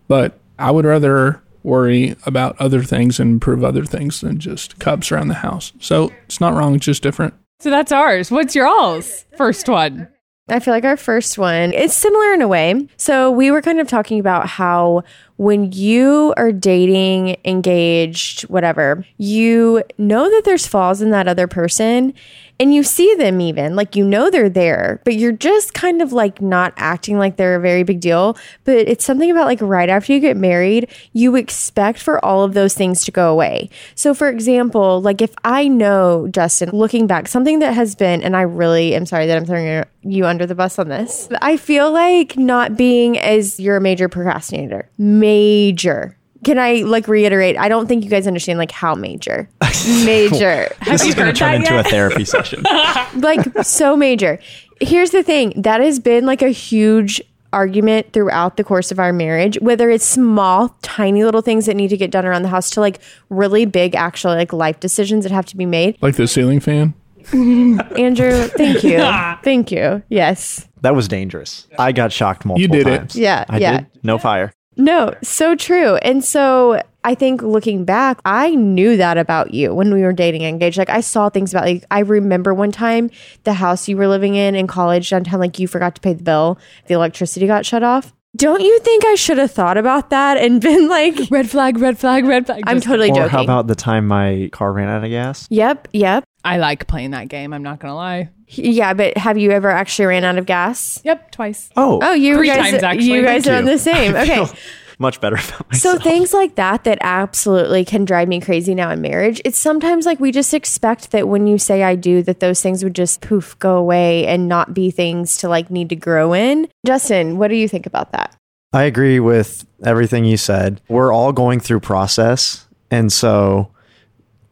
But 0.09 0.39
I 0.59 0.71
would 0.71 0.85
rather 0.85 1.43
worry 1.63 2.17
about 2.25 2.61
other 2.61 2.83
things 2.83 3.21
and 3.21 3.33
improve 3.33 3.65
other 3.65 3.85
things 3.85 4.21
than 4.21 4.39
just 4.39 4.79
cups 4.79 5.13
around 5.13 5.29
the 5.29 5.35
house. 5.35 5.73
So 5.81 6.11
it's 6.25 6.41
not 6.41 6.55
wrong, 6.55 6.75
it's 6.75 6.87
just 6.87 7.03
different. 7.03 7.35
So 7.59 7.71
that's 7.71 7.93
ours. 7.93 8.31
What's 8.31 8.55
your 8.55 8.67
all's 8.67 9.27
first 9.37 9.69
one? 9.69 10.09
I 10.49 10.59
feel 10.59 10.75
like 10.75 10.85
our 10.85 10.97
first 10.97 11.39
one, 11.39 11.73
it's 11.73 11.95
similar 11.95 12.33
in 12.33 12.43
a 12.43 12.49
way. 12.49 12.89
So 12.97 13.31
we 13.31 13.51
were 13.51 13.63
kind 13.63 13.79
of 13.79 13.87
talking 13.87 14.19
about 14.19 14.49
how 14.49 15.05
when 15.41 15.73
you 15.73 16.35
are 16.37 16.53
dating, 16.53 17.35
engaged, 17.47 18.43
whatever, 18.43 19.07
you 19.17 19.83
know 19.97 20.29
that 20.29 20.43
there's 20.45 20.67
flaws 20.67 21.01
in 21.01 21.09
that 21.13 21.27
other 21.27 21.47
person 21.47 22.13
and 22.61 22.75
you 22.75 22.83
see 22.83 23.15
them 23.15 23.41
even 23.41 23.75
like 23.75 23.97
you 23.97 24.05
know 24.05 24.31
they're 24.31 24.51
there, 24.51 25.01
but 25.05 25.15
you're 25.15 25.33
just 25.33 25.73
kind 25.73 26.03
of 26.03 26.13
like 26.13 26.43
not 26.43 26.75
acting 26.77 27.17
like 27.17 27.37
they're 27.37 27.57
a 27.57 27.61
very 27.61 27.85
big 27.85 28.01
deal. 28.01 28.37
But 28.65 28.77
it's 28.77 29.03
something 29.03 29.31
about 29.31 29.47
like 29.47 29.63
right 29.63 29.89
after 29.89 30.13
you 30.13 30.21
get 30.21 30.37
married, 30.37 30.89
you 31.15 31.37
expect 31.37 32.01
for 32.01 32.23
all 32.23 32.45
of 32.45 32.53
those 32.53 32.75
things 32.75 33.03
to 33.07 33.11
go 33.11 33.33
away. 33.33 33.71
So, 33.95 34.13
for 34.13 34.29
example, 34.29 35.01
like 35.01 35.23
if 35.23 35.35
I 35.43 35.69
know, 35.69 36.29
Justin, 36.31 36.69
looking 36.71 37.07
back, 37.07 37.29
something 37.29 37.61
that 37.61 37.73
has 37.73 37.95
been, 37.95 38.23
and 38.23 38.37
I 38.37 38.43
really 38.43 38.95
am 38.95 39.07
sorry 39.07 39.27
that 39.27 39.39
I'm 39.39 39.47
throwing 39.47 39.85
you 40.03 40.27
under 40.27 40.45
the 40.45 40.55
bus 40.55 40.79
on 40.79 40.89
this, 40.89 41.31
I 41.41 41.57
feel 41.57 41.91
like 41.91 42.37
not 42.37 42.77
being 42.77 43.19
as 43.19 43.59
you're 43.59 43.77
a 43.79 43.81
major 43.81 44.11
procrastinator, 44.11 44.87
major. 45.31 46.17
Can 46.43 46.59
I 46.59 46.83
like 46.87 47.07
reiterate? 47.07 47.59
I 47.59 47.69
don't 47.69 47.87
think 47.87 48.03
you 48.03 48.11
guys 48.11 48.27
understand 48.27 48.59
like 48.59 48.71
how 48.71 48.95
major, 48.95 49.49
major. 50.05 50.75
this 50.87 51.05
is 51.05 51.15
going 51.15 51.33
to 51.33 51.39
turn 51.39 51.55
into 51.57 51.79
a 51.79 51.83
therapy 51.83 52.25
session. 52.25 52.63
like 53.17 53.47
so 53.63 53.95
major. 53.95 54.39
Here's 54.81 55.11
the 55.11 55.23
thing 55.23 55.53
that 55.57 55.83
has 55.83 55.99
been 55.99 56.25
like 56.25 56.41
a 56.41 56.49
huge 56.49 57.21
argument 57.53 58.13
throughout 58.13 58.57
the 58.57 58.65
course 58.65 58.91
of 58.91 58.99
our 58.99 59.13
marriage, 59.13 59.59
whether 59.61 59.91
it's 59.91 60.05
small, 60.05 60.75
tiny 60.81 61.25
little 61.25 61.43
things 61.43 61.67
that 61.67 61.77
need 61.77 61.89
to 61.89 61.97
get 61.97 62.11
done 62.11 62.25
around 62.25 62.43
the 62.43 62.49
house 62.49 62.71
to 62.71 62.81
like 62.81 63.01
really 63.29 63.67
big, 63.67 63.95
actual 63.95 64.35
like 64.35 64.53
life 64.53 64.81
decisions 64.81 65.25
that 65.25 65.33
have 65.33 65.47
to 65.47 65.57
be 65.57 65.67
made. 65.67 65.99
Like 66.01 66.17
the 66.17 66.27
ceiling 66.27 66.61
fan. 66.61 66.95
Andrew, 67.33 68.47
thank 68.49 68.83
you. 68.83 68.99
thank 69.45 69.71
you. 69.71 70.03
Yes. 70.09 70.67
That 70.81 70.95
was 70.95 71.07
dangerous. 71.07 71.67
I 71.79 71.93
got 71.93 72.13
shocked 72.13 72.47
multiple 72.47 72.77
times. 72.77 72.87
You 72.87 72.99
did 72.99 73.03
it. 73.03 73.15
Yeah, 73.15 73.45
I 73.47 73.59
yeah. 73.59 73.79
did. 73.81 73.87
No 74.03 74.17
fire. 74.17 74.55
No, 74.77 75.15
so 75.23 75.55
true. 75.55 75.97
And 75.97 76.25
so 76.25 76.81
I 77.05 77.15
think 77.15 77.43
looking 77.43 77.85
back, 77.85 78.21
I 78.25 78.55
knew 78.55 78.97
that 78.97 79.19
about 79.19 79.53
you 79.53 79.75
when 79.75 79.93
we 79.93 80.03
were 80.03 80.13
dating 80.13 80.43
and 80.43 80.55
engaged. 80.55 80.79
Like 80.79 80.91
I 80.91 81.01
saw 81.01 81.29
things 81.29 81.53
about 81.53 81.65
like 81.67 81.85
I 81.91 82.01
remember 82.01 82.55
one 82.55 82.71
time 82.73 83.11
the 83.45 83.53
house 83.55 83.89
you 83.89 83.97
were 83.97 84.07
living 84.09 84.35
in 84.35 84.55
in 84.55 84.67
college 84.67 85.11
downtown, 85.11 85.41
like 85.41 85.59
you 85.59 85.67
forgot 85.69 85.95
to 85.97 86.01
pay 86.01 86.13
the 86.13 86.23
bill, 86.23 86.59
the 86.87 86.95
electricity 86.95 87.47
got 87.47 87.67
shut 87.67 87.83
off. 87.83 88.13
Don't 88.37 88.61
you 88.61 88.79
think 88.81 89.05
I 89.07 89.17
should 89.17 89.39
have 89.39 89.51
thought 89.51 89.77
about 89.77 90.11
that 90.11 90.37
and 90.37 90.61
been 90.61 90.89
like, 90.89 91.19
Red 91.33 91.51
flag, 91.51 91.79
red 91.79 91.99
flag, 91.99 92.25
red 92.25 92.47
flag. 92.47 92.63
I'm 92.65 92.77
Just- 92.77 92.87
totally 92.87 93.11
Or 93.11 93.15
joking. 93.15 93.31
how 93.31 93.43
about 93.43 93.67
the 93.67 93.75
time 93.75 94.07
my 94.07 94.49
car 94.53 94.73
ran 94.73 94.89
out 94.89 95.03
of 95.03 95.11
gas? 95.11 95.49
yep, 95.51 95.89
yep. 95.93 96.23
I 96.45 96.57
like 96.59 96.87
playing 96.87 97.11
that 97.11 97.29
game. 97.29 97.53
I'm 97.53 97.63
not 97.63 97.81
gonna 97.81 97.95
lie. 97.95 98.31
Yeah, 98.49 98.95
but 98.95 99.17
have 99.17 99.39
you 99.39 99.51
ever 99.51 99.71
actually 99.71 100.07
ran 100.07 100.25
out 100.25 100.39
of 100.39 100.47
gas? 100.47 101.01
Yep, 101.05 101.31
twice. 101.33 101.71
Oh, 101.77 102.01
Oh, 102.03 102.13
you 102.15 102.37
Three 102.37 102.49
guys, 102.49 102.71
times, 102.73 102.83
actually. 102.83 103.05
you 103.13 103.23
guys 103.23 103.45
Thank 103.45 103.55
are 103.55 103.59
on 103.59 103.67
you. 103.67 103.73
the 103.73 103.79
same. 103.79 104.15
I 104.17 104.23
Okay. 104.23 104.35
feel 104.47 104.51
much 104.99 105.21
better 105.21 105.37
about 105.37 105.75
So 105.77 105.99
things 105.99 106.33
like 106.35 106.57
that 106.57 106.85
that 106.85 106.99
absolutely 107.01 107.85
can 107.85 108.05
drive 108.05 108.29
me 108.29 108.41
crazy 108.41 108.75
now 108.75 108.91
in 108.91 109.01
marriage. 109.01 109.41
It's 109.45 109.59
sometimes 109.59 110.05
like 110.07 110.19
we 110.21 110.31
just 110.33 110.53
expect 110.53 111.13
that 111.13 111.29
when 111.29 111.47
you 111.47 111.59
say 111.59 111.83
I 111.85 111.95
do 111.95 112.23
that 112.25 112.41
those 112.41 112.61
things 112.61 112.83
would 112.85 112.95
just 112.95 113.21
poof 113.21 113.59
go 113.61 113.77
away 113.77 114.27
and 114.27 114.49
not 114.49 114.75
be 114.75 114.91
things 114.91 115.37
to 115.39 115.49
like 115.49 115.71
need 115.71 115.89
to 115.91 115.97
grow 115.97 116.33
in. 116.35 116.69
Justin, 116.87 117.39
what 117.39 117.49
do 117.49 117.55
you 117.57 117.69
think 117.69 117.87
about 117.87 118.13
that? 118.13 118.35
I 118.73 118.83
agree 118.85 119.21
with 119.21 119.65
everything 119.85 120.25
you 120.25 120.37
said. 120.37 120.81
We're 120.89 121.13
all 121.13 121.33
going 121.33 121.61
through 121.61 121.81
process, 121.81 122.67
and 122.91 123.13
so 123.13 123.71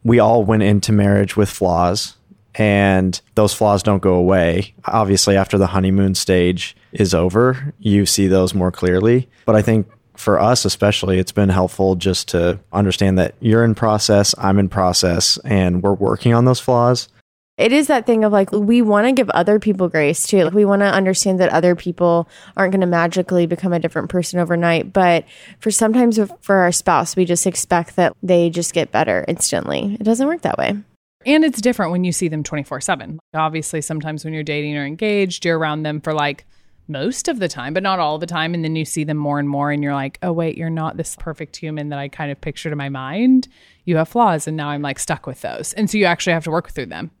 we 0.03 0.19
all 0.19 0.43
went 0.43 0.63
into 0.63 0.91
marriage 0.91 1.35
with 1.35 1.49
flaws, 1.49 2.15
and 2.55 3.19
those 3.35 3.53
flaws 3.53 3.83
don't 3.83 4.01
go 4.01 4.15
away. 4.15 4.73
Obviously, 4.85 5.37
after 5.37 5.57
the 5.57 5.67
honeymoon 5.67 6.15
stage 6.15 6.75
is 6.91 7.13
over, 7.13 7.73
you 7.79 8.05
see 8.05 8.27
those 8.27 8.53
more 8.53 8.71
clearly. 8.71 9.29
But 9.45 9.55
I 9.55 9.61
think 9.61 9.87
for 10.17 10.39
us 10.39 10.65
especially, 10.65 11.19
it's 11.19 11.31
been 11.31 11.49
helpful 11.49 11.95
just 11.95 12.27
to 12.29 12.59
understand 12.73 13.17
that 13.17 13.35
you're 13.39 13.63
in 13.63 13.75
process, 13.75 14.35
I'm 14.37 14.59
in 14.59 14.67
process, 14.67 15.37
and 15.45 15.81
we're 15.81 15.93
working 15.93 16.33
on 16.33 16.45
those 16.45 16.59
flaws. 16.59 17.07
It 17.59 17.73
is 17.73 17.87
that 17.87 18.05
thing 18.05 18.23
of 18.23 18.31
like 18.31 18.53
we 18.53 18.81
want 18.81 19.05
to 19.05 19.11
give 19.11 19.29
other 19.31 19.59
people 19.59 19.89
grace 19.89 20.25
too. 20.25 20.45
Like 20.45 20.53
we 20.53 20.63
want 20.63 20.81
to 20.81 20.85
understand 20.85 21.41
that 21.41 21.49
other 21.49 21.75
people 21.75 22.29
aren't 22.55 22.71
going 22.71 22.79
to 22.79 22.87
magically 22.87 23.47
become 23.47 23.73
a 23.73 23.79
different 23.79 24.09
person 24.09 24.39
overnight, 24.39 24.93
but 24.93 25.25
for 25.59 25.69
sometimes 25.69 26.17
for 26.39 26.55
our 26.55 26.71
spouse, 26.71 27.17
we 27.17 27.25
just 27.25 27.45
expect 27.45 27.97
that 27.97 28.15
they 28.23 28.49
just 28.49 28.73
get 28.73 28.93
better 28.93 29.25
instantly. 29.27 29.97
It 29.99 30.03
doesn't 30.03 30.25
work 30.25 30.41
that 30.43 30.57
way. 30.57 30.77
And 31.25 31.43
it's 31.43 31.59
different 31.59 31.91
when 31.91 32.05
you 32.05 32.13
see 32.13 32.29
them 32.29 32.43
24 32.43 32.79
7. 32.79 33.19
Obviously, 33.33 33.81
sometimes 33.81 34.23
when 34.23 34.33
you're 34.33 34.41
dating 34.41 34.77
or 34.77 34.85
engaged, 34.85 35.43
you're 35.43 35.59
around 35.59 35.83
them 35.83 35.99
for 35.99 36.13
like 36.13 36.45
most 36.87 37.27
of 37.27 37.39
the 37.39 37.49
time, 37.49 37.73
but 37.73 37.83
not 37.83 37.99
all 37.99 38.17
the 38.17 38.25
time. 38.25 38.53
And 38.53 38.63
then 38.63 38.77
you 38.77 38.85
see 38.85 39.03
them 39.03 39.17
more 39.17 39.37
and 39.37 39.49
more, 39.49 39.69
and 39.69 39.83
you're 39.83 39.93
like, 39.93 40.17
oh, 40.23 40.31
wait, 40.31 40.57
you're 40.57 40.69
not 40.69 40.95
this 40.95 41.17
perfect 41.17 41.57
human 41.57 41.89
that 41.89 41.99
I 41.99 42.07
kind 42.07 42.31
of 42.31 42.39
pictured 42.39 42.71
in 42.71 42.77
my 42.77 42.87
mind. 42.87 43.49
You 43.83 43.97
have 43.97 44.07
flaws. 44.07 44.47
And 44.47 44.55
now 44.55 44.69
I'm 44.69 44.81
like 44.81 44.97
stuck 44.97 45.27
with 45.27 45.41
those. 45.41 45.73
And 45.73 45.89
so 45.89 45.97
you 45.97 46.05
actually 46.05 46.33
have 46.33 46.45
to 46.45 46.51
work 46.51 46.69
through 46.69 46.85
them. 46.85 47.11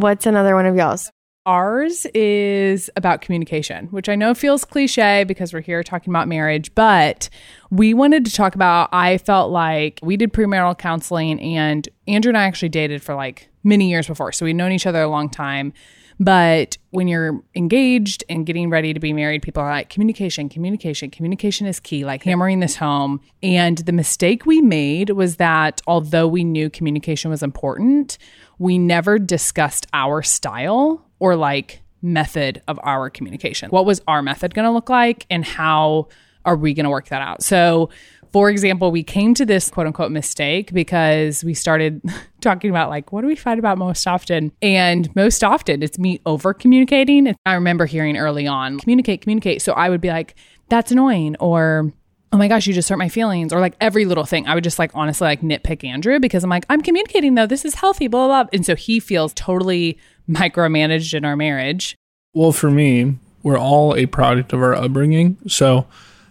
What's 0.00 0.26
another 0.26 0.56
one 0.56 0.66
of 0.66 0.74
y'all's? 0.74 1.08
Ours 1.46 2.04
is 2.14 2.90
about 2.96 3.20
communication, 3.20 3.86
which 3.88 4.08
I 4.08 4.16
know 4.16 4.34
feels 4.34 4.64
cliche 4.64 5.22
because 5.22 5.52
we're 5.52 5.60
here 5.60 5.84
talking 5.84 6.10
about 6.10 6.26
marriage, 6.26 6.74
but 6.74 7.28
we 7.70 7.94
wanted 7.94 8.24
to 8.24 8.32
talk 8.32 8.56
about. 8.56 8.88
I 8.92 9.18
felt 9.18 9.52
like 9.52 10.00
we 10.02 10.16
did 10.16 10.32
premarital 10.32 10.78
counseling, 10.78 11.40
and 11.40 11.88
Andrew 12.08 12.30
and 12.30 12.38
I 12.38 12.44
actually 12.44 12.70
dated 12.70 13.02
for 13.02 13.14
like 13.14 13.50
many 13.62 13.88
years 13.88 14.08
before. 14.08 14.32
So 14.32 14.46
we'd 14.46 14.54
known 14.54 14.72
each 14.72 14.86
other 14.86 15.02
a 15.02 15.08
long 15.08 15.28
time. 15.28 15.72
But 16.20 16.78
when 16.90 17.08
you're 17.08 17.42
engaged 17.54 18.24
and 18.28 18.46
getting 18.46 18.70
ready 18.70 18.94
to 18.94 19.00
be 19.00 19.12
married, 19.12 19.42
people 19.42 19.62
are 19.62 19.70
like, 19.70 19.90
communication, 19.90 20.48
communication, 20.48 21.10
communication 21.10 21.66
is 21.66 21.80
key, 21.80 22.04
like 22.04 22.22
hammering 22.22 22.60
this 22.60 22.76
home. 22.76 23.20
And 23.42 23.78
the 23.78 23.92
mistake 23.92 24.46
we 24.46 24.60
made 24.60 25.10
was 25.10 25.36
that 25.36 25.80
although 25.86 26.28
we 26.28 26.44
knew 26.44 26.70
communication 26.70 27.30
was 27.30 27.42
important, 27.42 28.18
we 28.58 28.78
never 28.78 29.18
discussed 29.18 29.86
our 29.92 30.22
style 30.22 31.04
or 31.18 31.36
like 31.36 31.82
method 32.02 32.62
of 32.68 32.78
our 32.82 33.10
communication. 33.10 33.70
What 33.70 33.86
was 33.86 34.00
our 34.06 34.22
method 34.22 34.54
going 34.54 34.66
to 34.66 34.72
look 34.72 34.88
like 34.88 35.26
and 35.30 35.44
how 35.44 36.08
are 36.44 36.56
we 36.56 36.74
going 36.74 36.84
to 36.84 36.90
work 36.90 37.08
that 37.08 37.22
out? 37.22 37.42
So, 37.42 37.88
for 38.34 38.50
example, 38.50 38.90
we 38.90 39.04
came 39.04 39.32
to 39.34 39.46
this 39.46 39.70
quote 39.70 39.86
unquote 39.86 40.10
mistake 40.10 40.72
because 40.72 41.44
we 41.44 41.54
started 41.54 42.02
talking 42.40 42.68
about 42.68 42.90
like, 42.90 43.12
what 43.12 43.20
do 43.20 43.28
we 43.28 43.36
fight 43.36 43.60
about 43.60 43.78
most 43.78 44.08
often? 44.08 44.50
And 44.60 45.14
most 45.14 45.44
often 45.44 45.84
it's 45.84 46.00
me 46.00 46.20
over 46.26 46.52
communicating. 46.52 47.32
I 47.46 47.54
remember 47.54 47.86
hearing 47.86 48.16
early 48.16 48.48
on, 48.48 48.80
communicate, 48.80 49.20
communicate. 49.20 49.62
So 49.62 49.72
I 49.74 49.88
would 49.88 50.00
be 50.00 50.08
like, 50.08 50.34
that's 50.68 50.90
annoying 50.90 51.36
or 51.38 51.92
oh 52.32 52.36
my 52.36 52.48
gosh, 52.48 52.66
you 52.66 52.74
just 52.74 52.88
hurt 52.88 52.98
my 52.98 53.08
feelings, 53.08 53.52
or 53.52 53.60
like 53.60 53.76
every 53.80 54.04
little 54.04 54.24
thing. 54.24 54.48
I 54.48 54.56
would 54.56 54.64
just 54.64 54.80
like 54.80 54.90
honestly 54.94 55.26
like 55.26 55.40
nitpick 55.40 55.84
Andrew 55.84 56.18
because 56.18 56.42
I'm 56.42 56.50
like, 56.50 56.66
I'm 56.68 56.80
communicating 56.80 57.36
though, 57.36 57.46
this 57.46 57.64
is 57.64 57.76
healthy, 57.76 58.08
blah, 58.08 58.26
blah, 58.26 58.42
blah. 58.42 58.50
And 58.52 58.66
so 58.66 58.74
he 58.74 58.98
feels 58.98 59.32
totally 59.34 59.96
micromanaged 60.28 61.14
in 61.14 61.24
our 61.24 61.36
marriage. 61.36 61.94
Well, 62.32 62.50
for 62.50 62.68
me, 62.68 63.16
we're 63.44 63.60
all 63.60 63.94
a 63.94 64.06
product 64.06 64.52
of 64.52 64.60
our 64.60 64.74
upbringing. 64.74 65.38
So 65.46 65.86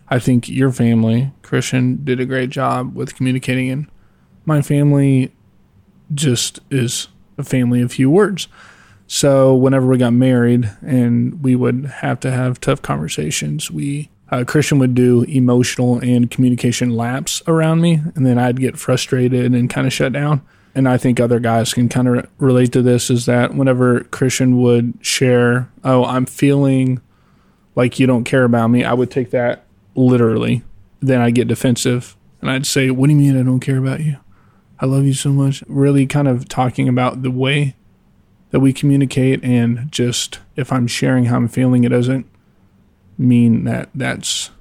I 0.10 0.20
think 0.20 0.50
your 0.50 0.72
family, 0.72 1.32
Christian, 1.42 2.04
did 2.04 2.20
a 2.20 2.26
great 2.26 2.50
job 2.50 2.96
with 2.96 3.16
communicating, 3.16 3.70
and 3.70 3.88
my 4.46 4.62
family 4.62 5.34
just 6.14 6.60
is 6.70 7.08
a 7.38 7.44
family 7.44 7.82
of 7.82 7.92
few 7.92 8.10
words. 8.10 8.48
So 9.08 9.56
whenever 9.56 9.88
we 9.88 9.98
got 9.98 10.14
married 10.14 10.72
and 10.82 11.44
we 11.44 11.56
would 11.56 11.86
have 11.86 12.20
to 12.22 12.32
have 12.32 12.60
tough 12.60 12.82
conversations, 12.82 13.70
we 13.70 14.10
uh, 14.32 14.44
Christian 14.46 14.80
would 14.80 14.96
do 14.96 15.22
emotional 15.24 16.00
and 16.00 16.32
communication 16.32 16.90
laps 16.90 17.44
around 17.46 17.82
me, 17.82 18.02
and 18.16 18.26
then 18.26 18.40
I'd 18.40 18.60
get 18.60 18.78
frustrated 18.80 19.54
and 19.54 19.70
kind 19.70 19.86
of 19.86 19.94
shut 19.94 20.14
down. 20.14 20.42
And 20.74 20.90
I 20.90 20.98
think 20.98 21.20
other 21.20 21.40
guys 21.40 21.74
can 21.74 21.88
kind 21.88 22.08
of 22.08 22.28
relate 22.40 22.72
to 22.72 22.82
this 22.82 23.12
is 23.12 23.28
that 23.28 23.54
whenever 23.54 24.06
Christian 24.06 24.60
would 24.60 24.98
share, 25.02 25.70
oh, 25.84 26.04
I'm 26.04 26.26
feeling 26.26 27.00
like 27.76 28.00
you 28.00 28.08
don't 28.08 28.24
care 28.24 28.44
about 28.44 28.70
me, 28.70 28.84
I 28.84 28.94
would 28.94 29.12
take 29.12 29.30
that 29.32 29.63
literally. 29.96 30.64
Then 31.00 31.22
I'd 31.22 31.36
get 31.36 31.48
defensive 31.48 32.16
and 32.42 32.50
I'd 32.50 32.66
say, 32.66 32.92
What 32.92 33.08
do 33.08 33.14
you 33.14 33.20
mean 33.20 33.40
I 33.40 33.44
don't 33.44 33.60
care 33.60 33.78
about 33.78 34.02
you? 34.02 34.18
I 34.80 34.86
love 34.86 35.06
you 35.06 35.14
so 35.14 35.32
much. 35.32 35.64
Really 35.68 36.06
kind 36.06 36.28
of 36.28 36.48
talking 36.48 36.90
about 36.90 37.24
the 37.24 37.32
way 37.32 37.76
that 38.52 38.60
we 38.60 38.74
communicate 38.74 39.44
and 39.44 39.92
just 39.92 40.40
if 40.56 40.72
I'm 40.72 40.88
sharing 40.88 41.26
how 41.26 41.38
I'm 41.38 41.48
feeling, 41.48 41.84
it 41.84 41.90
doesn't 41.90 42.28
mean 43.18 43.64
that 43.64 43.90
that's 43.96 44.52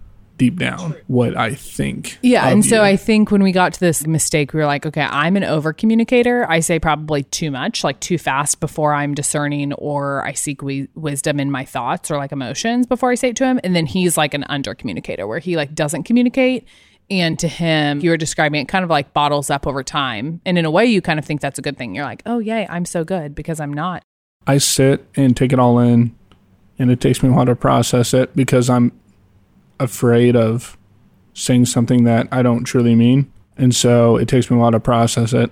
deep 0.43 0.59
down 0.59 0.97
what 1.07 1.37
I 1.37 1.55
think. 1.55 2.19
Yeah. 2.21 2.49
And 2.49 2.65
so. 2.65 2.83
I 2.83 2.97
think 2.97 3.31
when 3.31 3.45
we 3.45 3.53
got 3.53 3.75
to 3.75 3.81
this 3.81 4.09
mistake, 4.09 4.53
we 4.53 4.59
were 4.59 4.67
like, 4.67 4.85
okay, 4.85 5.03
I'm 5.03 5.37
an 5.37 5.45
over 5.45 5.73
communicator. 5.73 6.45
I 6.51 6.59
say 6.59 6.81
probably 6.81 7.23
too 7.23 7.53
much, 7.53 7.85
like 7.85 8.01
too 8.01 8.19
fast 8.19 8.59
before 8.59 8.93
I'm 8.93 9.15
discerning 9.15 9.73
or 9.75 10.27
I 10.27 10.33
seek 10.33 10.59
wi- 10.59 10.89
wisdom 10.97 11.39
in 11.39 11.53
my 11.53 11.65
thoughts 11.65 12.11
or 12.11 12.17
like 12.17 12.33
emotions 12.33 12.87
before 12.87 13.13
I 13.13 13.15
say 13.15 13.29
it 13.29 13.37
to 13.37 13.45
him. 13.45 13.61
And 13.63 13.77
then 13.77 13.87
he's 13.87 14.17
like 14.17 14.35
an 14.35 14.43
under 14.49 14.75
communicator 14.75 15.29
where 15.29 15.39
he 15.39 15.55
like 15.55 15.77
doesn't 15.77 16.03
communicate. 16.03 16.67
And 17.09 17.39
to 17.39 17.47
him, 17.47 18.01
you 18.01 18.11
were 18.11 18.17
describing 18.17 18.63
it 18.63 18.67
kind 18.67 18.83
of 18.83 18.91
like 18.91 19.13
bottles 19.13 19.49
up 19.49 19.65
over 19.65 19.85
time. 19.85 20.41
And 20.45 20.59
in 20.59 20.65
a 20.65 20.73
way, 20.73 20.87
you 20.87 21.01
kind 21.01 21.21
of 21.21 21.25
think 21.25 21.41
that's 21.41 21.61
a 21.61 21.63
good 21.63 21.79
thing. 21.79 21.95
You're 21.95 22.05
like, 22.05 22.23
oh, 22.27 22.41
yay, 22.41 22.67
I'm 22.69 22.85
so 22.85 23.05
good 23.05 23.37
because 23.37 23.61
I'm 23.61 23.73
not. 23.73 24.03
I 24.45 24.59
sit 24.59 25.07
and 25.15 25.37
take 25.37 25.53
it 25.53 25.61
all 25.61 25.79
in, 25.79 26.17
and 26.81 26.91
it 26.91 27.01
takes 27.01 27.23
me 27.23 27.29
a 27.29 27.33
while 27.33 27.47
to 27.47 27.55
process 27.55 28.13
it 28.13 28.35
because 28.35 28.69
I'm 28.69 28.91
afraid 29.81 30.37
of 30.37 30.77
saying 31.35 31.67
something 31.67 32.05
that 32.05 32.29
I 32.31 32.43
don't 32.43 32.65
truly 32.65 32.95
mean. 32.95 33.33
And 33.57 33.75
so 33.75 34.17
it 34.17 34.29
takes 34.29 34.51
me 34.51 34.57
a 34.57 34.61
while 34.61 34.73
to 34.73 34.81
process 34.81 35.33
it. 35.33 35.51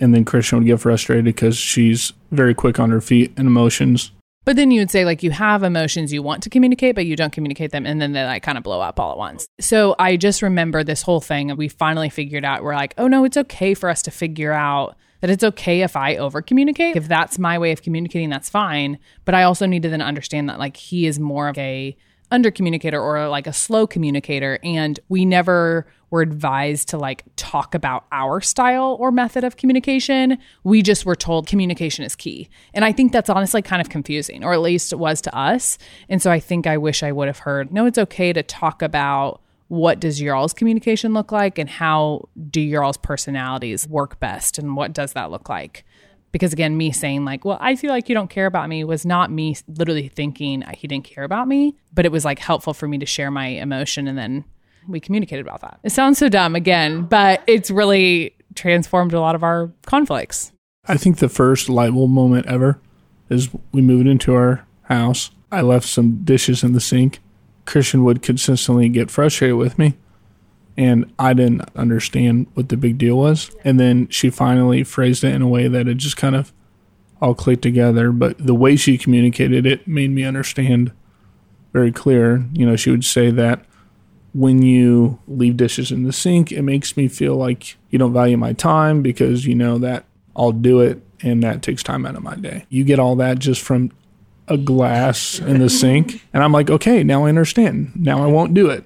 And 0.00 0.14
then 0.14 0.24
Christian 0.24 0.58
would 0.58 0.66
get 0.66 0.80
frustrated 0.80 1.24
because 1.24 1.56
she's 1.56 2.12
very 2.30 2.54
quick 2.54 2.78
on 2.78 2.90
her 2.90 3.00
feet 3.00 3.32
and 3.36 3.46
emotions. 3.46 4.10
But 4.44 4.56
then 4.56 4.70
you 4.70 4.80
would 4.80 4.90
say, 4.90 5.06
like, 5.06 5.22
you 5.22 5.30
have 5.30 5.62
emotions 5.62 6.12
you 6.12 6.22
want 6.22 6.42
to 6.42 6.50
communicate, 6.50 6.94
but 6.94 7.06
you 7.06 7.16
don't 7.16 7.32
communicate 7.32 7.70
them. 7.70 7.86
And 7.86 8.02
then 8.02 8.12
they 8.12 8.24
like 8.24 8.42
kind 8.42 8.58
of 8.58 8.64
blow 8.64 8.80
up 8.82 9.00
all 9.00 9.12
at 9.12 9.16
once. 9.16 9.46
So 9.60 9.94
I 9.98 10.16
just 10.16 10.42
remember 10.42 10.84
this 10.84 11.00
whole 11.00 11.20
thing. 11.20 11.56
We 11.56 11.68
finally 11.68 12.10
figured 12.10 12.44
out, 12.44 12.62
we're 12.62 12.74
like, 12.74 12.92
oh 12.98 13.08
no, 13.08 13.24
it's 13.24 13.38
okay 13.38 13.72
for 13.72 13.88
us 13.88 14.02
to 14.02 14.10
figure 14.10 14.52
out 14.52 14.96
that 15.20 15.30
it's 15.30 15.44
okay 15.44 15.80
if 15.80 15.96
I 15.96 16.16
over 16.16 16.42
communicate. 16.42 16.96
If 16.96 17.08
that's 17.08 17.38
my 17.38 17.58
way 17.58 17.72
of 17.72 17.80
communicating, 17.80 18.28
that's 18.28 18.50
fine. 18.50 18.98
But 19.24 19.34
I 19.34 19.44
also 19.44 19.64
need 19.64 19.82
to 19.84 19.88
then 19.88 20.02
understand 20.02 20.50
that, 20.50 20.58
like, 20.58 20.76
he 20.76 21.06
is 21.06 21.18
more 21.18 21.48
of 21.48 21.56
a 21.56 21.96
under 22.34 22.50
communicator 22.50 23.00
or 23.00 23.28
like 23.28 23.46
a 23.46 23.52
slow 23.52 23.86
communicator. 23.86 24.58
And 24.64 24.98
we 25.08 25.24
never 25.24 25.86
were 26.10 26.20
advised 26.20 26.88
to 26.88 26.98
like 26.98 27.22
talk 27.36 27.74
about 27.76 28.04
our 28.10 28.40
style 28.40 28.96
or 28.98 29.12
method 29.12 29.44
of 29.44 29.56
communication. 29.56 30.38
We 30.64 30.82
just 30.82 31.06
were 31.06 31.14
told 31.14 31.46
communication 31.46 32.04
is 32.04 32.16
key. 32.16 32.48
And 32.74 32.84
I 32.84 32.90
think 32.90 33.12
that's 33.12 33.30
honestly 33.30 33.62
kind 33.62 33.80
of 33.80 33.88
confusing, 33.88 34.42
or 34.42 34.52
at 34.52 34.60
least 34.60 34.92
it 34.92 34.96
was 34.96 35.20
to 35.22 35.34
us. 35.34 35.78
And 36.08 36.20
so 36.20 36.30
I 36.30 36.40
think 36.40 36.66
I 36.66 36.76
wish 36.76 37.04
I 37.04 37.12
would 37.12 37.28
have 37.28 37.38
heard 37.38 37.72
no, 37.72 37.86
it's 37.86 37.98
okay 37.98 38.32
to 38.32 38.42
talk 38.42 38.82
about 38.82 39.40
what 39.68 40.00
does 40.00 40.20
your 40.20 40.34
all's 40.34 40.52
communication 40.52 41.14
look 41.14 41.32
like 41.32 41.58
and 41.58 41.70
how 41.70 42.28
do 42.50 42.60
your 42.60 42.84
all's 42.84 42.96
personalities 42.96 43.88
work 43.88 44.20
best 44.20 44.58
and 44.58 44.76
what 44.76 44.92
does 44.92 45.14
that 45.14 45.30
look 45.30 45.48
like 45.48 45.84
because 46.34 46.52
again 46.52 46.76
me 46.76 46.90
saying 46.90 47.24
like 47.24 47.44
well 47.44 47.58
i 47.60 47.76
feel 47.76 47.90
like 47.90 48.08
you 48.08 48.14
don't 48.14 48.28
care 48.28 48.46
about 48.46 48.68
me 48.68 48.82
was 48.82 49.06
not 49.06 49.30
me 49.30 49.56
literally 49.78 50.08
thinking 50.08 50.64
he 50.76 50.88
didn't 50.88 51.04
care 51.04 51.22
about 51.22 51.46
me 51.46 51.76
but 51.92 52.04
it 52.04 52.10
was 52.10 52.24
like 52.24 52.40
helpful 52.40 52.74
for 52.74 52.88
me 52.88 52.98
to 52.98 53.06
share 53.06 53.30
my 53.30 53.46
emotion 53.46 54.08
and 54.08 54.18
then 54.18 54.44
we 54.88 54.98
communicated 54.98 55.46
about 55.46 55.60
that 55.60 55.78
it 55.84 55.90
sounds 55.90 56.18
so 56.18 56.28
dumb 56.28 56.56
again 56.56 57.02
but 57.02 57.42
it's 57.46 57.70
really 57.70 58.34
transformed 58.56 59.12
a 59.12 59.20
lot 59.20 59.34
of 59.36 59.44
our 59.44 59.70
conflicts 59.86 60.50
I 60.86 60.96
think 60.96 61.18
the 61.18 61.28
first 61.28 61.68
light 61.68 61.92
bulb 61.92 62.10
moment 62.10 62.46
ever 62.46 62.78
is 63.30 63.48
we 63.72 63.80
moved 63.80 64.06
into 64.06 64.34
our 64.34 64.66
house. 64.82 65.30
I 65.50 65.62
left 65.62 65.86
some 65.86 66.24
dishes 66.24 66.62
in 66.62 66.72
the 66.72 66.80
sink. 66.80 67.20
Christian 67.64 68.04
would 68.04 68.20
consistently 68.20 68.90
get 68.90 69.10
frustrated 69.10 69.56
with 69.56 69.78
me, 69.78 69.94
and 70.76 71.12
I 71.18 71.34
didn't 71.34 71.68
understand 71.76 72.46
what 72.54 72.68
the 72.68 72.76
big 72.76 72.98
deal 72.98 73.16
was. 73.16 73.50
And 73.64 73.78
then 73.78 74.08
she 74.08 74.30
finally 74.30 74.82
phrased 74.82 75.24
it 75.24 75.34
in 75.34 75.42
a 75.42 75.48
way 75.48 75.68
that 75.68 75.86
it 75.86 75.96
just 75.96 76.16
kind 76.16 76.34
of 76.34 76.52
all 77.20 77.34
clicked 77.34 77.62
together. 77.62 78.10
But 78.12 78.38
the 78.38 78.54
way 78.54 78.76
she 78.76 78.98
communicated 78.98 79.66
it 79.66 79.86
made 79.86 80.10
me 80.10 80.24
understand 80.24 80.92
very 81.72 81.92
clear. 81.92 82.44
You 82.52 82.66
know, 82.66 82.76
she 82.76 82.90
would 82.90 83.04
say 83.04 83.30
that 83.30 83.64
when 84.32 84.62
you 84.62 85.20
leave 85.28 85.56
dishes 85.56 85.92
in 85.92 86.04
the 86.04 86.12
sink, 86.12 86.50
it 86.50 86.62
makes 86.62 86.96
me 86.96 87.06
feel 87.06 87.36
like 87.36 87.76
you 87.90 87.98
don't 87.98 88.12
value 88.12 88.36
my 88.36 88.52
time 88.52 89.00
because 89.00 89.46
you 89.46 89.54
know 89.54 89.78
that 89.78 90.04
I'll 90.34 90.52
do 90.52 90.80
it 90.80 91.00
and 91.22 91.42
that 91.44 91.62
takes 91.62 91.82
time 91.82 92.04
out 92.04 92.16
of 92.16 92.22
my 92.22 92.34
day. 92.34 92.66
You 92.68 92.82
get 92.84 92.98
all 92.98 93.16
that 93.16 93.38
just 93.38 93.62
from 93.62 93.92
a 94.48 94.58
glass 94.58 95.38
in 95.38 95.60
the 95.60 95.70
sink. 95.70 96.22
And 96.32 96.42
I'm 96.42 96.52
like, 96.52 96.68
okay, 96.68 97.02
now 97.02 97.24
I 97.24 97.28
understand. 97.28 97.92
Now 97.94 98.22
I 98.22 98.26
won't 98.26 98.54
do 98.54 98.68
it. 98.68 98.84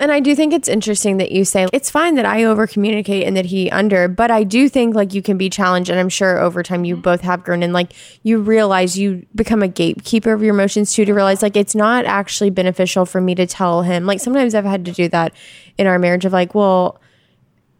And 0.00 0.10
I 0.10 0.18
do 0.18 0.34
think 0.34 0.54
it's 0.54 0.66
interesting 0.66 1.18
that 1.18 1.30
you 1.30 1.44
say 1.44 1.66
it's 1.74 1.90
fine 1.90 2.14
that 2.14 2.24
I 2.24 2.44
over 2.44 2.66
communicate 2.66 3.26
and 3.26 3.36
that 3.36 3.44
he 3.44 3.70
under, 3.70 4.08
but 4.08 4.30
I 4.30 4.44
do 4.44 4.66
think 4.66 4.94
like 4.94 5.12
you 5.12 5.20
can 5.20 5.36
be 5.36 5.50
challenged. 5.50 5.90
And 5.90 6.00
I'm 6.00 6.08
sure 6.08 6.38
over 6.38 6.62
time 6.62 6.86
you 6.86 6.94
mm-hmm. 6.94 7.02
both 7.02 7.20
have 7.20 7.44
grown 7.44 7.62
and 7.62 7.74
like 7.74 7.92
you 8.22 8.40
realize 8.40 8.98
you 8.98 9.26
become 9.34 9.62
a 9.62 9.68
gatekeeper 9.68 10.32
of 10.32 10.42
your 10.42 10.54
emotions 10.54 10.94
too, 10.94 11.04
to 11.04 11.12
realize 11.12 11.42
like 11.42 11.54
it's 11.54 11.74
not 11.74 12.06
actually 12.06 12.48
beneficial 12.48 13.04
for 13.04 13.20
me 13.20 13.34
to 13.34 13.46
tell 13.46 13.82
him. 13.82 14.06
Like 14.06 14.20
sometimes 14.20 14.54
I've 14.54 14.64
had 14.64 14.86
to 14.86 14.92
do 14.92 15.06
that 15.10 15.34
in 15.76 15.86
our 15.86 15.98
marriage 15.98 16.24
of 16.24 16.32
like, 16.32 16.54
well, 16.54 16.98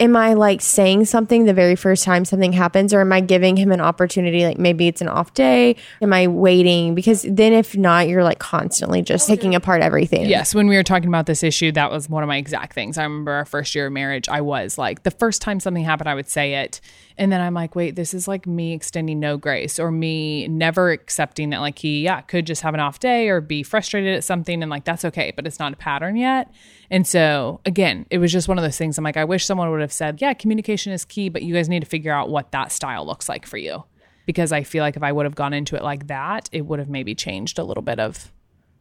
am 0.00 0.16
I 0.16 0.32
like 0.32 0.62
saying 0.62 1.04
something 1.04 1.44
the 1.44 1.52
very 1.52 1.76
first 1.76 2.02
time 2.02 2.24
something 2.24 2.52
happens, 2.52 2.94
or 2.94 3.00
am 3.02 3.12
I 3.12 3.20
giving 3.20 3.56
him 3.56 3.70
an 3.70 3.80
opportunity? 3.80 4.46
Like 4.46 4.58
maybe 4.58 4.88
it's 4.88 5.02
an 5.02 5.08
off 5.08 5.34
day. 5.34 5.76
Am 6.00 6.12
I 6.12 6.26
waiting? 6.26 6.94
Because 6.94 7.22
then 7.22 7.52
if 7.52 7.76
not, 7.76 8.08
you're 8.08 8.24
like 8.24 8.38
constantly 8.38 9.02
just 9.02 9.28
taking 9.28 9.54
apart 9.54 9.82
everything. 9.82 10.26
Yes, 10.26 10.54
when 10.54 10.66
we 10.66 10.76
were 10.76 10.82
talking 10.82 11.08
about 11.08 11.26
this 11.26 11.42
issue, 11.42 11.70
that 11.72 11.90
was 11.90 12.08
one 12.08 12.22
of 12.22 12.28
my 12.28 12.38
exact 12.38 12.72
things. 12.72 12.96
I 12.96 13.04
remember 13.04 13.32
our 13.32 13.44
first 13.44 13.74
year 13.74 13.86
of 13.86 13.92
marriage, 13.92 14.28
I 14.28 14.40
was 14.40 14.78
like, 14.78 15.02
the 15.02 15.10
first 15.10 15.42
time 15.42 15.60
something 15.60 15.84
happened, 15.84 16.08
I 16.08 16.14
would 16.14 16.28
say 16.28 16.54
it. 16.54 16.80
And 17.18 17.30
then 17.30 17.42
I'm 17.42 17.52
like, 17.52 17.74
wait, 17.74 17.96
this 17.96 18.14
is 18.14 18.26
like 18.26 18.46
me 18.46 18.72
extending 18.72 19.20
no 19.20 19.36
grace 19.36 19.78
or 19.78 19.90
me 19.90 20.48
never 20.48 20.90
accepting 20.90 21.50
that, 21.50 21.58
like, 21.58 21.78
he, 21.78 22.00
yeah, 22.00 22.22
could 22.22 22.46
just 22.46 22.62
have 22.62 22.72
an 22.72 22.80
off 22.80 22.98
day 22.98 23.28
or 23.28 23.42
be 23.42 23.62
frustrated 23.62 24.16
at 24.16 24.24
something. 24.24 24.62
And 24.62 24.70
like, 24.70 24.84
that's 24.84 25.04
okay, 25.04 25.30
but 25.36 25.46
it's 25.46 25.58
not 25.58 25.74
a 25.74 25.76
pattern 25.76 26.16
yet. 26.16 26.50
And 26.90 27.06
so, 27.06 27.60
again, 27.66 28.06
it 28.10 28.16
was 28.16 28.32
just 28.32 28.48
one 28.48 28.56
of 28.56 28.64
those 28.64 28.78
things. 28.78 28.96
I'm 28.96 29.04
like, 29.04 29.18
I 29.18 29.24
wish 29.24 29.44
someone 29.44 29.70
would 29.70 29.82
have 29.82 29.89
said, 29.92 30.20
yeah, 30.20 30.32
communication 30.34 30.92
is 30.92 31.04
key, 31.04 31.28
but 31.28 31.42
you 31.42 31.54
guys 31.54 31.68
need 31.68 31.80
to 31.80 31.86
figure 31.86 32.12
out 32.12 32.30
what 32.30 32.52
that 32.52 32.72
style 32.72 33.06
looks 33.06 33.28
like 33.28 33.46
for 33.46 33.56
you 33.56 33.84
because 34.26 34.52
I 34.52 34.62
feel 34.62 34.82
like 34.82 34.96
if 34.96 35.02
I 35.02 35.10
would 35.10 35.26
have 35.26 35.34
gone 35.34 35.52
into 35.52 35.76
it 35.76 35.82
like 35.82 36.06
that, 36.06 36.48
it 36.52 36.62
would 36.62 36.78
have 36.78 36.88
maybe 36.88 37.14
changed 37.14 37.58
a 37.58 37.64
little 37.64 37.82
bit 37.82 37.98
of 37.98 38.30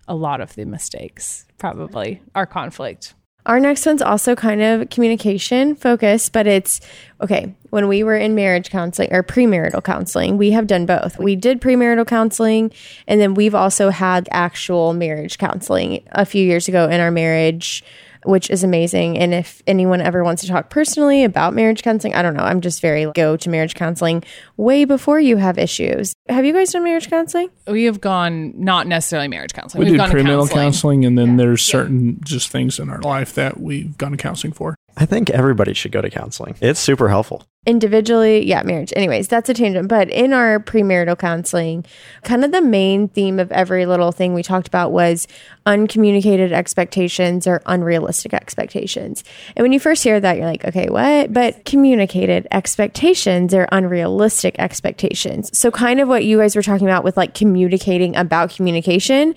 a 0.07 0.15
lot 0.15 0.41
of 0.41 0.53
the 0.55 0.65
mistakes, 0.65 1.45
probably 1.57 2.21
our 2.35 2.45
conflict. 2.45 3.15
Our 3.45 3.59
next 3.59 3.85
one's 3.85 4.01
also 4.01 4.35
kind 4.35 4.61
of 4.61 4.89
communication 4.89 5.75
focused, 5.75 6.33
but 6.33 6.45
it's 6.45 6.81
okay. 7.21 7.55
When 7.69 7.87
we 7.87 8.03
were 8.03 8.15
in 8.15 8.35
marriage 8.35 8.69
counseling 8.69 9.11
or 9.11 9.23
premarital 9.23 9.83
counseling, 9.83 10.37
we 10.37 10.51
have 10.51 10.67
done 10.67 10.85
both. 10.85 11.17
We 11.17 11.35
did 11.35 11.61
premarital 11.61 12.05
counseling, 12.05 12.71
and 13.07 13.19
then 13.19 13.33
we've 13.33 13.55
also 13.55 13.89
had 13.89 14.27
actual 14.31 14.93
marriage 14.93 15.37
counseling 15.37 16.03
a 16.11 16.25
few 16.25 16.45
years 16.45 16.67
ago 16.67 16.89
in 16.89 16.99
our 16.99 17.11
marriage 17.11 17.83
which 18.23 18.49
is 18.49 18.63
amazing. 18.63 19.17
And 19.17 19.33
if 19.33 19.61
anyone 19.67 20.01
ever 20.01 20.23
wants 20.23 20.41
to 20.43 20.47
talk 20.47 20.69
personally 20.69 21.23
about 21.23 21.53
marriage 21.53 21.83
counseling, 21.83 22.13
I 22.13 22.21
don't 22.21 22.33
know. 22.33 22.43
I'm 22.43 22.61
just 22.61 22.81
very 22.81 23.05
go 23.13 23.37
to 23.37 23.49
marriage 23.49 23.75
counseling 23.75 24.23
way 24.57 24.85
before 24.85 25.19
you 25.19 25.37
have 25.37 25.57
issues. 25.57 26.13
Have 26.27 26.45
you 26.45 26.53
guys 26.53 26.71
done 26.71 26.83
marriage 26.83 27.09
counseling? 27.09 27.49
We 27.67 27.85
have 27.85 28.01
gone 28.01 28.53
not 28.55 28.87
necessarily 28.87 29.27
marriage 29.27 29.53
counseling. 29.53 29.79
We 29.79 29.85
We've 29.91 29.93
do 29.93 29.97
gone 29.97 30.09
to 30.09 30.15
premarital 30.15 30.49
counseling. 30.51 31.05
and 31.05 31.17
then 31.17 31.37
there's 31.37 31.61
certain 31.61 32.19
just 32.23 32.49
things 32.49 32.79
in 32.79 32.89
our 32.89 33.01
life 33.01 33.33
that 33.35 33.59
we've 33.59 33.97
gone 33.97 34.11
to 34.11 34.17
counseling 34.17 34.53
for. 34.53 34.75
I 34.99 35.05
think 35.05 35.29
everybody 35.29 35.73
should 35.73 35.93
go 35.93 36.01
to 36.01 36.09
counseling. 36.09 36.55
It's 36.59 36.79
super 36.79 37.07
helpful. 37.07 37.45
Individually, 37.65 38.45
yeah, 38.45 38.63
marriage. 38.63 38.91
Anyways, 38.97 39.29
that's 39.29 39.47
a 39.47 39.53
tangent. 39.53 39.87
But 39.87 40.09
in 40.09 40.33
our 40.33 40.59
premarital 40.59 41.17
counseling, 41.17 41.85
kind 42.23 42.43
of 42.43 42.51
the 42.51 42.61
main 42.61 43.07
theme 43.07 43.39
of 43.39 43.49
every 43.53 43.85
little 43.85 44.11
thing 44.11 44.33
we 44.33 44.43
talked 44.43 44.67
about 44.67 44.91
was 44.91 45.25
uncommunicated 45.65 46.51
expectations 46.51 47.47
or 47.47 47.61
unrealistic 47.65 48.33
expectations. 48.33 49.23
And 49.55 49.63
when 49.63 49.71
you 49.71 49.79
first 49.79 50.03
hear 50.03 50.19
that, 50.19 50.35
you're 50.35 50.45
like, 50.45 50.65
okay, 50.65 50.89
what? 50.89 51.31
But 51.31 51.63
communicated 51.63 52.45
expectations 52.51 53.53
or 53.53 53.69
unrealistic 53.71 54.57
expectations. 54.59 55.57
So, 55.57 55.71
kind 55.71 56.01
of 56.01 56.09
what 56.09 56.25
you 56.25 56.39
guys 56.39 56.57
were 56.57 56.61
talking 56.61 56.87
about 56.87 57.05
with 57.05 57.15
like 57.15 57.33
communicating 57.33 58.17
about 58.17 58.49
communication 58.49 59.33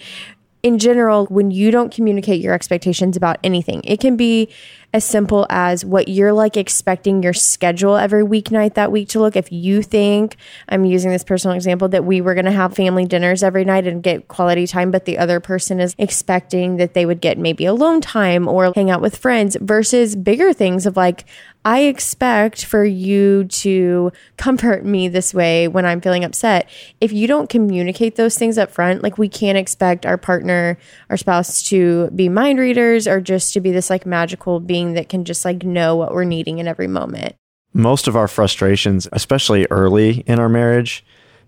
in 0.62 0.78
general, 0.78 1.26
when 1.26 1.50
you 1.50 1.70
don't 1.70 1.92
communicate 1.92 2.40
your 2.40 2.54
expectations 2.54 3.16
about 3.16 3.38
anything, 3.42 3.82
it 3.84 3.98
can 4.00 4.16
be 4.16 4.48
as 4.92 5.04
simple 5.04 5.46
as 5.48 5.84
what 5.84 6.08
you're 6.08 6.32
like 6.32 6.56
expecting 6.56 7.22
your 7.22 7.32
schedule 7.32 7.96
every 7.96 8.22
weeknight 8.22 8.74
that 8.74 8.92
week 8.92 9.08
to 9.08 9.20
look. 9.20 9.36
If 9.36 9.50
you 9.50 9.82
think, 9.82 10.36
I'm 10.68 10.84
using 10.84 11.10
this 11.10 11.24
personal 11.24 11.56
example, 11.56 11.88
that 11.88 12.04
we 12.04 12.20
were 12.20 12.34
going 12.34 12.44
to 12.44 12.52
have 12.52 12.74
family 12.74 13.06
dinners 13.06 13.42
every 13.42 13.64
night 13.64 13.86
and 13.86 14.02
get 14.02 14.28
quality 14.28 14.66
time, 14.66 14.90
but 14.90 15.06
the 15.06 15.18
other 15.18 15.40
person 15.40 15.80
is 15.80 15.94
expecting 15.98 16.76
that 16.76 16.94
they 16.94 17.06
would 17.06 17.20
get 17.20 17.38
maybe 17.38 17.64
alone 17.64 18.00
time 18.00 18.46
or 18.46 18.72
hang 18.74 18.90
out 18.90 19.00
with 19.00 19.16
friends 19.16 19.56
versus 19.60 20.14
bigger 20.14 20.52
things 20.52 20.84
of 20.84 20.96
like, 20.96 21.24
I 21.64 21.82
expect 21.82 22.64
for 22.64 22.84
you 22.84 23.44
to 23.44 24.10
comfort 24.36 24.84
me 24.84 25.06
this 25.06 25.32
way 25.32 25.68
when 25.68 25.86
I'm 25.86 26.00
feeling 26.00 26.24
upset. 26.24 26.68
If 27.00 27.12
you 27.12 27.28
don't 27.28 27.48
communicate 27.48 28.16
those 28.16 28.36
things 28.36 28.58
up 28.58 28.72
front, 28.72 29.02
like 29.02 29.16
we 29.16 29.28
can't 29.28 29.56
expect 29.56 30.04
our 30.04 30.18
partner, 30.18 30.76
our 31.08 31.16
spouse 31.16 31.62
to 31.68 32.10
be 32.10 32.28
mind 32.28 32.58
readers 32.58 33.06
or 33.06 33.20
just 33.20 33.54
to 33.54 33.60
be 33.60 33.70
this 33.70 33.90
like 33.90 34.04
magical 34.04 34.58
being 34.58 34.81
being 34.82 34.94
that 34.94 35.08
can 35.08 35.24
just 35.24 35.44
like 35.44 35.64
know 35.64 35.96
what 35.96 36.12
we're 36.12 36.24
needing 36.24 36.58
in 36.58 36.68
every 36.68 36.88
moment. 36.88 37.36
Most 37.72 38.08
of 38.08 38.16
our 38.16 38.28
frustrations, 38.28 39.08
especially 39.12 39.66
early 39.70 40.20
in 40.26 40.38
our 40.38 40.48
marriage, 40.48 41.04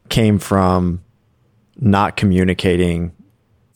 came 0.08 0.38
from 0.38 1.02
not 1.76 2.16
communicating 2.16 3.12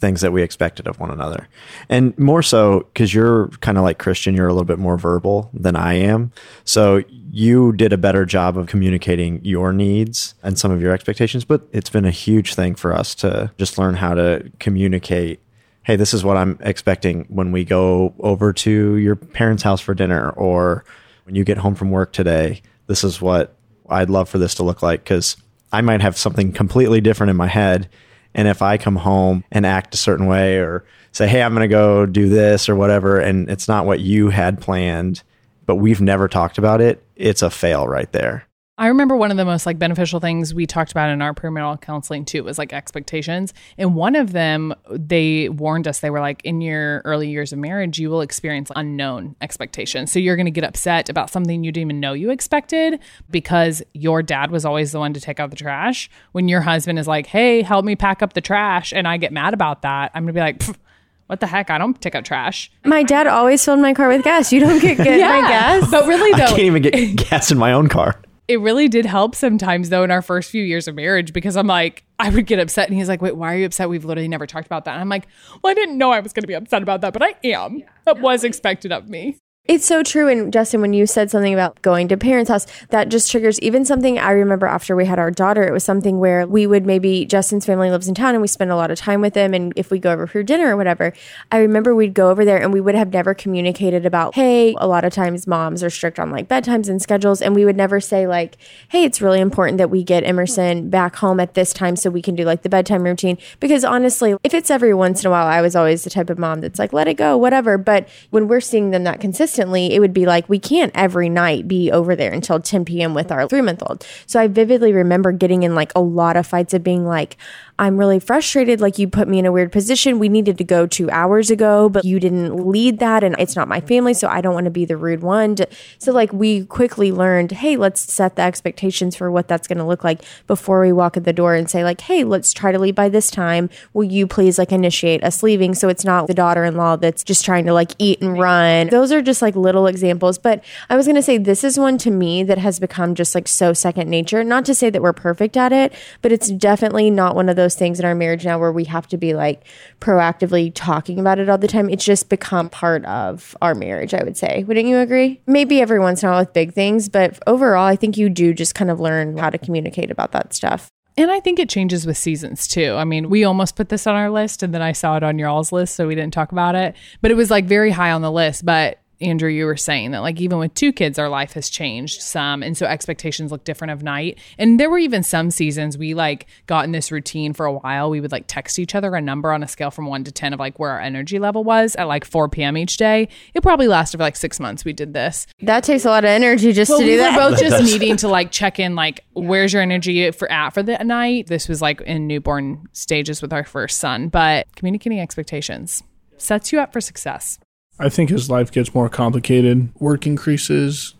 things 0.00 0.20
that 0.20 0.32
we 0.32 0.42
expected 0.42 0.86
of 0.86 1.00
one 1.00 1.10
another. 1.10 1.48
And 1.88 2.16
more 2.16 2.42
so 2.42 2.86
because 2.92 3.12
you're 3.12 3.48
kind 3.60 3.76
of 3.76 3.82
like 3.82 3.98
Christian, 3.98 4.34
you're 4.34 4.46
a 4.46 4.52
little 4.52 4.64
bit 4.64 4.78
more 4.78 4.96
verbal 4.96 5.50
than 5.52 5.74
I 5.74 5.94
am. 5.94 6.30
So 6.64 7.02
you 7.08 7.72
did 7.72 7.92
a 7.92 7.98
better 7.98 8.24
job 8.24 8.56
of 8.56 8.68
communicating 8.68 9.44
your 9.44 9.72
needs 9.72 10.36
and 10.44 10.56
some 10.56 10.70
of 10.70 10.80
your 10.80 10.92
expectations, 10.92 11.44
but 11.44 11.66
it's 11.72 11.90
been 11.90 12.04
a 12.04 12.12
huge 12.12 12.54
thing 12.54 12.76
for 12.76 12.94
us 12.94 13.16
to 13.16 13.50
just 13.58 13.76
learn 13.76 13.94
how 13.94 14.14
to 14.14 14.52
communicate 14.60 15.40
hey, 15.88 15.96
this 15.96 16.12
is 16.12 16.22
what 16.22 16.36
I'm 16.36 16.58
expecting 16.60 17.24
when 17.30 17.50
we 17.50 17.64
go 17.64 18.12
over 18.20 18.52
to 18.52 18.96
your 18.96 19.16
parents' 19.16 19.62
house 19.62 19.80
for 19.80 19.94
dinner, 19.94 20.28
or 20.28 20.84
when 21.24 21.34
you 21.34 21.44
get 21.44 21.56
home 21.56 21.74
from 21.74 21.90
work 21.90 22.12
today, 22.12 22.60
this 22.88 23.02
is 23.02 23.22
what 23.22 23.56
I'd 23.88 24.10
love 24.10 24.28
for 24.28 24.36
this 24.36 24.54
to 24.56 24.64
look 24.64 24.82
like. 24.82 25.02
Because 25.02 25.38
I 25.72 25.80
might 25.80 26.02
have 26.02 26.18
something 26.18 26.52
completely 26.52 27.00
different 27.00 27.30
in 27.30 27.36
my 27.36 27.46
head. 27.46 27.88
And 28.34 28.48
if 28.48 28.60
I 28.60 28.76
come 28.76 28.96
home 28.96 29.44
and 29.50 29.64
act 29.64 29.94
a 29.94 29.96
certain 29.96 30.26
way 30.26 30.58
or 30.58 30.84
say, 31.12 31.26
hey, 31.26 31.42
I'm 31.42 31.54
going 31.54 31.66
to 31.66 31.74
go 31.74 32.04
do 32.04 32.28
this 32.28 32.68
or 32.68 32.76
whatever, 32.76 33.18
and 33.18 33.48
it's 33.48 33.66
not 33.66 33.86
what 33.86 34.00
you 34.00 34.28
had 34.28 34.60
planned, 34.60 35.22
but 35.64 35.76
we've 35.76 36.02
never 36.02 36.28
talked 36.28 36.58
about 36.58 36.82
it, 36.82 37.02
it's 37.16 37.40
a 37.40 37.48
fail 37.48 37.88
right 37.88 38.12
there. 38.12 38.47
I 38.78 38.86
remember 38.86 39.16
one 39.16 39.32
of 39.32 39.36
the 39.36 39.44
most 39.44 39.66
like 39.66 39.76
beneficial 39.76 40.20
things 40.20 40.54
we 40.54 40.64
talked 40.64 40.92
about 40.92 41.10
in 41.10 41.20
our 41.20 41.34
premarital 41.34 41.80
counseling 41.80 42.24
too 42.24 42.44
was 42.44 42.58
like 42.58 42.72
expectations. 42.72 43.52
And 43.76 43.96
one 43.96 44.14
of 44.14 44.30
them, 44.30 44.72
they 44.88 45.48
warned 45.48 45.88
us, 45.88 45.98
they 45.98 46.10
were 46.10 46.20
like, 46.20 46.40
in 46.44 46.60
your 46.60 47.02
early 47.04 47.28
years 47.28 47.52
of 47.52 47.58
marriage, 47.58 47.98
you 47.98 48.08
will 48.08 48.20
experience 48.20 48.70
unknown 48.76 49.34
expectations. 49.40 50.12
So 50.12 50.20
you're 50.20 50.36
going 50.36 50.46
to 50.46 50.52
get 50.52 50.62
upset 50.62 51.08
about 51.08 51.28
something 51.28 51.64
you 51.64 51.72
didn't 51.72 51.88
even 51.88 51.98
know 52.00 52.12
you 52.12 52.30
expected 52.30 53.00
because 53.28 53.82
your 53.94 54.22
dad 54.22 54.52
was 54.52 54.64
always 54.64 54.92
the 54.92 55.00
one 55.00 55.12
to 55.12 55.20
take 55.20 55.40
out 55.40 55.50
the 55.50 55.56
trash. 55.56 56.08
When 56.30 56.46
your 56.46 56.60
husband 56.60 57.00
is 57.00 57.08
like, 57.08 57.26
hey, 57.26 57.62
help 57.62 57.84
me 57.84 57.96
pack 57.96 58.22
up 58.22 58.34
the 58.34 58.40
trash, 58.40 58.92
and 58.92 59.08
I 59.08 59.16
get 59.16 59.32
mad 59.32 59.54
about 59.54 59.82
that, 59.82 60.12
I'm 60.14 60.22
going 60.22 60.34
to 60.34 60.38
be 60.38 60.40
like, 60.40 60.78
what 61.26 61.40
the 61.40 61.48
heck? 61.48 61.68
I 61.68 61.78
don't 61.78 62.00
take 62.00 62.14
out 62.14 62.24
trash. 62.24 62.70
My 62.84 63.02
dad 63.02 63.26
always 63.26 63.64
filled 63.64 63.80
my 63.80 63.92
car 63.92 64.08
with 64.08 64.22
gas. 64.22 64.52
You 64.52 64.60
don't 64.60 64.80
get, 64.80 64.98
get 64.98 65.18
yeah. 65.18 65.40
my 65.40 65.48
gas. 65.48 65.90
But 65.90 66.06
really, 66.06 66.30
though, 66.38 66.44
I 66.44 66.48
can't 66.50 66.60
even 66.60 66.82
get 66.82 67.16
gas 67.16 67.50
in 67.50 67.58
my 67.58 67.72
own 67.72 67.88
car 67.88 68.22
it 68.48 68.60
really 68.60 68.88
did 68.88 69.04
help 69.04 69.34
sometimes 69.34 69.90
though 69.90 70.02
in 70.02 70.10
our 70.10 70.22
first 70.22 70.50
few 70.50 70.64
years 70.64 70.88
of 70.88 70.94
marriage 70.94 71.32
because 71.32 71.56
I'm 71.56 71.66
like, 71.66 72.04
I 72.18 72.30
would 72.30 72.46
get 72.46 72.58
upset 72.58 72.88
and 72.88 72.96
he's 72.96 73.08
like, 73.08 73.22
wait, 73.22 73.36
why 73.36 73.54
are 73.54 73.58
you 73.58 73.66
upset? 73.66 73.88
We've 73.88 74.04
literally 74.04 74.28
never 74.28 74.46
talked 74.46 74.66
about 74.66 74.86
that. 74.86 74.92
And 74.92 75.00
I'm 75.02 75.08
like, 75.08 75.28
well, 75.62 75.70
I 75.70 75.74
didn't 75.74 75.98
know 75.98 76.10
I 76.10 76.20
was 76.20 76.32
going 76.32 76.42
to 76.42 76.48
be 76.48 76.54
upset 76.54 76.82
about 76.82 77.02
that, 77.02 77.12
but 77.12 77.22
I 77.22 77.34
am. 77.44 77.76
Yeah, 77.76 77.88
that 78.06 78.20
was 78.20 78.42
expected 78.44 78.90
of 78.90 79.08
me. 79.08 79.36
It's 79.68 79.84
so 79.84 80.02
true. 80.02 80.28
And 80.28 80.50
Justin, 80.50 80.80
when 80.80 80.94
you 80.94 81.06
said 81.06 81.30
something 81.30 81.52
about 81.52 81.82
going 81.82 82.08
to 82.08 82.16
parents' 82.16 82.48
house, 82.48 82.66
that 82.88 83.10
just 83.10 83.30
triggers 83.30 83.60
even 83.60 83.84
something 83.84 84.18
I 84.18 84.30
remember 84.30 84.66
after 84.66 84.96
we 84.96 85.04
had 85.04 85.18
our 85.18 85.30
daughter. 85.30 85.62
It 85.62 85.72
was 85.72 85.84
something 85.84 86.18
where 86.18 86.46
we 86.46 86.66
would 86.66 86.86
maybe 86.86 87.26
Justin's 87.26 87.66
family 87.66 87.90
lives 87.90 88.08
in 88.08 88.14
town 88.14 88.34
and 88.34 88.40
we 88.40 88.48
spend 88.48 88.70
a 88.70 88.76
lot 88.76 88.90
of 88.90 88.96
time 88.96 89.20
with 89.20 89.34
them. 89.34 89.52
And 89.52 89.74
if 89.76 89.90
we 89.90 89.98
go 89.98 90.10
over 90.10 90.26
for 90.26 90.42
dinner 90.42 90.72
or 90.72 90.76
whatever, 90.78 91.12
I 91.52 91.58
remember 91.58 91.94
we'd 91.94 92.14
go 92.14 92.30
over 92.30 92.46
there 92.46 92.56
and 92.56 92.72
we 92.72 92.80
would 92.80 92.94
have 92.94 93.12
never 93.12 93.34
communicated 93.34 94.06
about, 94.06 94.34
hey, 94.34 94.74
a 94.78 94.86
lot 94.86 95.04
of 95.04 95.12
times 95.12 95.46
moms 95.46 95.84
are 95.84 95.90
strict 95.90 96.18
on 96.18 96.30
like 96.30 96.48
bedtimes 96.48 96.88
and 96.88 97.02
schedules. 97.02 97.42
And 97.42 97.54
we 97.54 97.66
would 97.66 97.76
never 97.76 98.00
say, 98.00 98.26
like, 98.26 98.56
hey, 98.88 99.04
it's 99.04 99.20
really 99.20 99.38
important 99.38 99.76
that 99.76 99.90
we 99.90 100.02
get 100.02 100.24
Emerson 100.24 100.88
back 100.88 101.16
home 101.16 101.40
at 101.40 101.52
this 101.52 101.74
time 101.74 101.94
so 101.94 102.08
we 102.08 102.22
can 102.22 102.34
do 102.34 102.44
like 102.44 102.62
the 102.62 102.70
bedtime 102.70 103.02
routine. 103.02 103.36
Because 103.60 103.84
honestly, 103.84 104.34
if 104.42 104.54
it's 104.54 104.70
every 104.70 104.94
once 104.94 105.20
in 105.20 105.26
a 105.26 105.30
while, 105.30 105.46
I 105.46 105.60
was 105.60 105.76
always 105.76 106.04
the 106.04 106.10
type 106.10 106.30
of 106.30 106.38
mom 106.38 106.62
that's 106.62 106.78
like, 106.78 106.94
let 106.94 107.06
it 107.06 107.18
go, 107.18 107.36
whatever. 107.36 107.76
But 107.76 108.08
when 108.30 108.48
we're 108.48 108.62
seeing 108.62 108.92
them 108.92 109.04
that 109.04 109.20
consistent, 109.20 109.57
it 109.58 110.00
would 110.00 110.12
be 110.12 110.26
like, 110.26 110.48
we 110.48 110.58
can't 110.58 110.92
every 110.94 111.28
night 111.28 111.66
be 111.66 111.90
over 111.90 112.14
there 112.14 112.32
until 112.32 112.60
10 112.60 112.84
p.m. 112.84 113.14
with 113.14 113.32
our 113.32 113.48
three 113.48 113.62
month 113.62 113.82
old. 113.86 114.06
So 114.26 114.40
I 114.40 114.46
vividly 114.46 114.92
remember 114.92 115.32
getting 115.32 115.62
in 115.62 115.74
like 115.74 115.92
a 115.94 116.00
lot 116.00 116.36
of 116.36 116.46
fights 116.46 116.74
of 116.74 116.82
being 116.82 117.06
like, 117.06 117.36
I'm 117.78 117.96
really 117.96 118.18
frustrated. 118.18 118.80
Like, 118.80 118.98
you 118.98 119.08
put 119.08 119.28
me 119.28 119.38
in 119.38 119.46
a 119.46 119.52
weird 119.52 119.70
position. 119.70 120.18
We 120.18 120.28
needed 120.28 120.58
to 120.58 120.64
go 120.64 120.86
two 120.86 121.08
hours 121.10 121.50
ago, 121.50 121.88
but 121.88 122.04
you 122.04 122.18
didn't 122.18 122.66
lead 122.66 122.98
that. 122.98 123.22
And 123.22 123.36
it's 123.38 123.54
not 123.54 123.68
my 123.68 123.80
family. 123.80 124.14
So 124.14 124.28
I 124.28 124.40
don't 124.40 124.54
want 124.54 124.64
to 124.64 124.70
be 124.70 124.84
the 124.84 124.96
rude 124.96 125.22
one. 125.22 125.56
So, 125.98 126.12
like, 126.12 126.32
we 126.32 126.64
quickly 126.64 127.12
learned, 127.12 127.52
hey, 127.52 127.76
let's 127.76 128.12
set 128.12 128.36
the 128.36 128.42
expectations 128.42 129.16
for 129.16 129.30
what 129.30 129.48
that's 129.48 129.68
going 129.68 129.78
to 129.78 129.84
look 129.84 130.02
like 130.02 130.22
before 130.46 130.80
we 130.80 130.92
walk 130.92 131.16
in 131.16 131.22
the 131.22 131.32
door 131.32 131.54
and 131.54 131.70
say, 131.70 131.84
like, 131.84 132.00
hey, 132.00 132.24
let's 132.24 132.52
try 132.52 132.72
to 132.72 132.78
leave 132.78 132.94
by 132.94 133.08
this 133.08 133.30
time. 133.30 133.70
Will 133.92 134.04
you 134.04 134.26
please, 134.26 134.58
like, 134.58 134.72
initiate 134.72 135.22
us 135.22 135.42
leaving? 135.42 135.74
So 135.74 135.88
it's 135.88 136.04
not 136.04 136.26
the 136.26 136.34
daughter 136.34 136.64
in 136.64 136.76
law 136.76 136.96
that's 136.96 137.22
just 137.22 137.44
trying 137.44 137.66
to, 137.66 137.72
like, 137.72 137.92
eat 137.98 138.20
and 138.20 138.38
run. 138.38 138.88
Those 138.88 139.12
are 139.12 139.22
just 139.22 139.42
like 139.42 139.54
little 139.54 139.86
examples. 139.86 140.38
But 140.38 140.64
I 140.90 140.96
was 140.96 141.06
going 141.06 141.16
to 141.16 141.22
say, 141.22 141.38
this 141.38 141.62
is 141.62 141.78
one 141.78 141.98
to 141.98 142.10
me 142.10 142.42
that 142.42 142.58
has 142.58 142.80
become 142.80 143.14
just 143.14 143.34
like 143.34 143.46
so 143.46 143.72
second 143.72 144.08
nature. 144.08 144.42
Not 144.42 144.64
to 144.66 144.74
say 144.74 144.90
that 144.90 145.02
we're 145.02 145.12
perfect 145.12 145.56
at 145.56 145.72
it, 145.72 145.92
but 146.22 146.32
it's 146.32 146.50
definitely 146.50 147.10
not 147.10 147.34
one 147.34 147.48
of 147.48 147.56
those 147.56 147.67
those 147.68 147.78
things 147.78 148.00
in 148.00 148.06
our 148.06 148.14
marriage 148.14 148.46
now 148.46 148.58
where 148.58 148.72
we 148.72 148.84
have 148.84 149.06
to 149.08 149.18
be 149.18 149.34
like 149.34 149.62
proactively 150.00 150.72
talking 150.74 151.18
about 151.18 151.38
it 151.38 151.50
all 151.50 151.58
the 151.58 151.68
time. 151.68 151.90
It's 151.90 152.04
just 152.04 152.30
become 152.30 152.70
part 152.70 153.04
of 153.04 153.54
our 153.60 153.74
marriage, 153.74 154.14
I 154.14 154.24
would 154.24 154.38
say. 154.38 154.64
Wouldn't 154.64 154.86
you 154.86 154.98
agree? 154.98 155.42
Maybe 155.46 155.82
every 155.82 156.00
once 156.00 156.22
in 156.22 156.30
a 156.30 156.32
while 156.32 156.40
with 156.40 156.54
big 156.54 156.72
things, 156.72 157.10
but 157.10 157.38
overall, 157.46 157.84
I 157.84 157.94
think 157.94 158.16
you 158.16 158.30
do 158.30 158.54
just 158.54 158.74
kind 158.74 158.90
of 158.90 159.00
learn 159.00 159.36
how 159.36 159.50
to 159.50 159.58
communicate 159.58 160.10
about 160.10 160.32
that 160.32 160.54
stuff. 160.54 160.88
And 161.18 161.30
I 161.30 161.40
think 161.40 161.58
it 161.58 161.68
changes 161.68 162.06
with 162.06 162.16
seasons 162.16 162.66
too. 162.66 162.94
I 162.94 163.04
mean, 163.04 163.28
we 163.28 163.44
almost 163.44 163.76
put 163.76 163.90
this 163.90 164.06
on 164.06 164.14
our 164.14 164.30
list 164.30 164.62
and 164.62 164.72
then 164.72 164.80
I 164.80 164.92
saw 164.92 165.18
it 165.18 165.22
on 165.22 165.38
your 165.38 165.48
all's 165.48 165.72
list, 165.72 165.94
so 165.94 166.08
we 166.08 166.14
didn't 166.14 166.32
talk 166.32 166.52
about 166.52 166.74
it. 166.74 166.96
But 167.20 167.30
it 167.30 167.34
was 167.34 167.50
like 167.50 167.66
very 167.66 167.90
high 167.90 168.12
on 168.12 168.22
the 168.22 168.32
list. 168.32 168.64
But 168.64 168.98
Andrew, 169.20 169.48
you 169.48 169.66
were 169.66 169.76
saying 169.76 170.12
that 170.12 170.20
like 170.20 170.40
even 170.40 170.58
with 170.58 170.74
two 170.74 170.92
kids, 170.92 171.18
our 171.18 171.28
life 171.28 171.54
has 171.54 171.68
changed 171.68 172.22
some. 172.22 172.62
And 172.62 172.76
so 172.76 172.86
expectations 172.86 173.50
look 173.50 173.64
different 173.64 173.90
of 173.92 174.02
night. 174.02 174.38
And 174.58 174.78
there 174.78 174.88
were 174.88 174.98
even 174.98 175.22
some 175.22 175.50
seasons 175.50 175.98
we 175.98 176.14
like 176.14 176.46
got 176.66 176.84
in 176.84 176.92
this 176.92 177.10
routine 177.10 177.52
for 177.52 177.66
a 177.66 177.72
while. 177.72 178.10
We 178.10 178.20
would 178.20 178.30
like 178.32 178.44
text 178.46 178.78
each 178.78 178.94
other 178.94 179.14
a 179.14 179.20
number 179.20 179.52
on 179.52 179.62
a 179.62 179.68
scale 179.68 179.90
from 179.90 180.06
one 180.06 180.24
to 180.24 180.32
10 180.32 180.52
of 180.52 180.60
like 180.60 180.78
where 180.78 180.90
our 180.90 181.00
energy 181.00 181.38
level 181.38 181.64
was 181.64 181.96
at 181.96 182.04
like 182.04 182.24
4 182.24 182.48
p.m. 182.48 182.76
each 182.76 182.96
day. 182.96 183.28
It 183.54 183.62
probably 183.62 183.88
lasted 183.88 184.18
for 184.18 184.22
like 184.22 184.36
six 184.36 184.60
months. 184.60 184.84
We 184.84 184.92
did 184.92 185.14
this. 185.14 185.46
That 185.62 185.84
takes 185.84 186.04
a 186.04 186.10
lot 186.10 186.24
of 186.24 186.28
energy 186.30 186.72
just 186.72 186.88
Well, 186.90 187.00
to 187.00 187.04
do 187.04 187.10
we 187.10 187.16
that. 187.16 187.36
were 187.36 187.50
both 187.50 187.58
just 187.60 187.82
needing 187.82 188.16
to 188.18 188.28
like 188.28 188.52
check 188.52 188.78
in, 188.78 188.94
like, 188.94 189.24
where's 189.34 189.72
your 189.72 189.82
energy 189.82 190.30
for 190.30 190.50
at 190.50 190.70
for 190.74 190.82
the 190.82 190.96
night? 190.98 191.46
This 191.48 191.68
was 191.68 191.82
like 191.82 192.00
in 192.02 192.26
newborn 192.26 192.86
stages 192.92 193.42
with 193.42 193.52
our 193.52 193.64
first 193.64 193.98
son, 193.98 194.28
but 194.28 194.66
communicating 194.76 195.20
expectations 195.20 196.02
sets 196.36 196.72
you 196.72 196.78
up 196.80 196.92
for 196.92 197.00
success. 197.00 197.58
I 197.98 198.08
think 198.08 198.30
as 198.30 198.48
life 198.48 198.70
gets 198.70 198.94
more 198.94 199.08
complicated, 199.08 199.90
work 199.98 200.26
increases, 200.26 201.14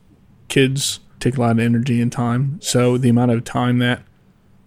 kids 0.49 1.01
take 1.19 1.37
a 1.37 1.41
lot 1.41 1.53
of 1.53 1.59
energy 1.59 2.01
and 2.01 2.13
time. 2.13 2.61
So 2.63 2.97
the 2.97 3.09
amount 3.09 3.33
of 3.33 3.45
time 3.45 3.79
that 3.79 4.03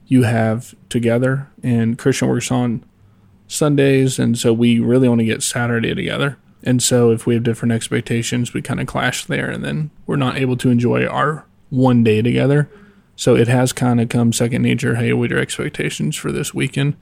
you 0.07 0.23
have 0.23 0.75
together, 0.89 1.49
and 1.63 1.97
Christian 1.97 2.27
works 2.27 2.51
on 2.51 2.83
Sundays, 3.47 4.19
and 4.19 4.37
so 4.37 4.51
we 4.51 4.79
really 4.79 5.07
only 5.07 5.25
get 5.25 5.41
Saturday 5.41 5.95
together. 5.95 6.37
And 6.63 6.83
so 6.83 7.11
if 7.11 7.25
we 7.25 7.33
have 7.33 7.43
different 7.43 7.71
expectations, 7.71 8.53
we 8.53 8.61
kind 8.61 8.81
of 8.81 8.87
clash 8.87 9.25
there, 9.25 9.49
and 9.49 9.63
then 9.63 9.89
we're 10.05 10.17
not 10.17 10.37
able 10.37 10.57
to 10.57 10.69
enjoy 10.69 11.05
our 11.05 11.45
one 11.69 12.03
day 12.03 12.21
together. 12.21 12.69
So 13.15 13.35
it 13.35 13.47
has 13.47 13.71
kind 13.71 14.01
of 14.01 14.09
come 14.09 14.33
second 14.33 14.61
nature. 14.63 14.95
Hey, 14.95 15.13
what 15.13 15.31
are 15.31 15.35
your 15.35 15.41
expectations 15.41 16.17
for 16.17 16.31
this 16.31 16.53
weekend? 16.53 16.97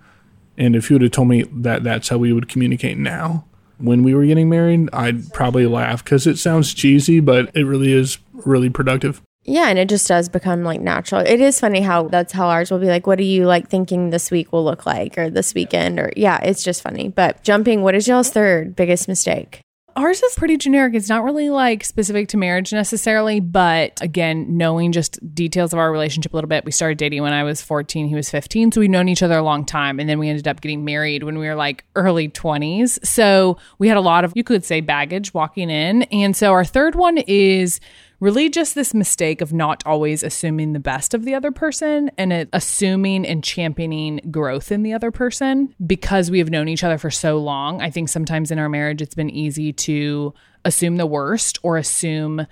And 0.57 0.75
if 0.75 0.89
you 0.89 0.95
would 0.95 1.01
have 1.01 1.11
told 1.11 1.29
me 1.29 1.43
that 1.51 1.83
that's 1.83 2.09
how 2.09 2.17
we 2.17 2.31
would 2.31 2.47
communicate 2.47 2.97
now, 2.97 3.45
when 3.79 4.03
we 4.03 4.13
were 4.13 4.25
getting 4.25 4.49
married, 4.49 4.89
I'd 4.93 5.31
probably 5.33 5.65
laugh 5.65 6.03
because 6.03 6.27
it 6.27 6.37
sounds 6.37 6.73
cheesy, 6.73 7.19
but 7.19 7.49
it 7.55 7.63
really 7.63 7.93
is 7.93 8.17
really 8.45 8.69
productive. 8.69 9.21
Yeah, 9.43 9.69
and 9.69 9.79
it 9.79 9.89
just 9.89 10.07
does 10.07 10.29
become 10.29 10.63
like 10.63 10.81
natural. 10.81 11.21
It 11.21 11.41
is 11.41 11.59
funny 11.59 11.81
how 11.81 12.07
that's 12.09 12.33
how 12.33 12.49
ours 12.49 12.69
will 12.69 12.79
be 12.79 12.87
like, 12.87 13.07
what 13.07 13.19
are 13.19 13.23
you 13.23 13.45
like 13.45 13.69
thinking 13.69 14.09
this 14.09 14.29
week 14.29 14.51
will 14.51 14.63
look 14.63 14.85
like 14.85 15.17
or 15.17 15.29
this 15.29 15.53
weekend 15.53 15.99
or 15.99 16.11
yeah, 16.15 16.39
it's 16.43 16.63
just 16.63 16.83
funny. 16.83 17.09
But 17.09 17.43
jumping, 17.43 17.81
what 17.81 17.95
is 17.95 18.07
y'all's 18.07 18.29
third 18.29 18.75
biggest 18.75 19.07
mistake? 19.07 19.61
Ours 19.95 20.21
is 20.21 20.33
pretty 20.35 20.57
generic. 20.57 20.93
It's 20.93 21.09
not 21.09 21.23
really 21.23 21.49
like 21.49 21.83
specific 21.83 22.29
to 22.29 22.37
marriage 22.37 22.71
necessarily, 22.71 23.39
but 23.39 24.01
again, 24.01 24.57
knowing 24.57 24.91
just 24.91 25.19
details 25.35 25.73
of 25.73 25.79
our 25.79 25.91
relationship 25.91 26.33
a 26.33 26.37
little 26.37 26.47
bit. 26.47 26.65
We 26.65 26.71
started 26.71 26.97
dating 26.97 27.21
when 27.21 27.33
I 27.33 27.43
was 27.43 27.61
14, 27.61 28.07
he 28.07 28.15
was 28.15 28.29
15. 28.29 28.71
So 28.71 28.81
we've 28.81 28.89
known 28.89 29.09
each 29.09 29.23
other 29.23 29.37
a 29.37 29.43
long 29.43 29.65
time. 29.65 29.99
And 29.99 30.09
then 30.09 30.19
we 30.19 30.29
ended 30.29 30.47
up 30.47 30.61
getting 30.61 30.85
married 30.85 31.23
when 31.23 31.37
we 31.37 31.47
were 31.47 31.55
like 31.55 31.83
early 31.95 32.29
20s. 32.29 33.05
So 33.05 33.57
we 33.77 33.87
had 33.87 33.97
a 33.97 34.01
lot 34.01 34.23
of, 34.23 34.33
you 34.35 34.43
could 34.43 34.63
say, 34.63 34.81
baggage 34.81 35.33
walking 35.33 35.69
in. 35.69 36.03
And 36.03 36.35
so 36.35 36.51
our 36.51 36.65
third 36.65 36.95
one 36.95 37.17
is 37.17 37.79
really 38.19 38.49
just 38.49 38.75
this 38.75 38.93
mistake 38.93 39.41
of 39.41 39.53
not 39.53 39.83
always 39.85 40.23
assuming 40.23 40.73
the 40.73 40.79
best 40.79 41.13
of 41.13 41.25
the 41.25 41.33
other 41.33 41.51
person 41.51 42.11
and 42.17 42.47
assuming 42.53 43.25
and 43.25 43.43
championing 43.43 44.19
growth 44.29 44.71
in 44.71 44.83
the 44.83 44.93
other 44.93 45.11
person 45.11 45.73
because 45.85 46.29
we 46.29 46.39
have 46.39 46.49
known 46.49 46.67
each 46.67 46.83
other 46.83 46.97
for 46.97 47.11
so 47.11 47.37
long. 47.37 47.81
I 47.81 47.89
think 47.89 48.09
sometimes 48.09 48.51
in 48.51 48.59
our 48.59 48.69
marriage, 48.69 49.01
it's 49.01 49.15
been 49.15 49.29
easy 49.29 49.71
to 49.73 50.33
assume 50.65 50.97
the 50.97 51.05
worst 51.05 51.59
or 51.63 51.77
assume 51.77 52.45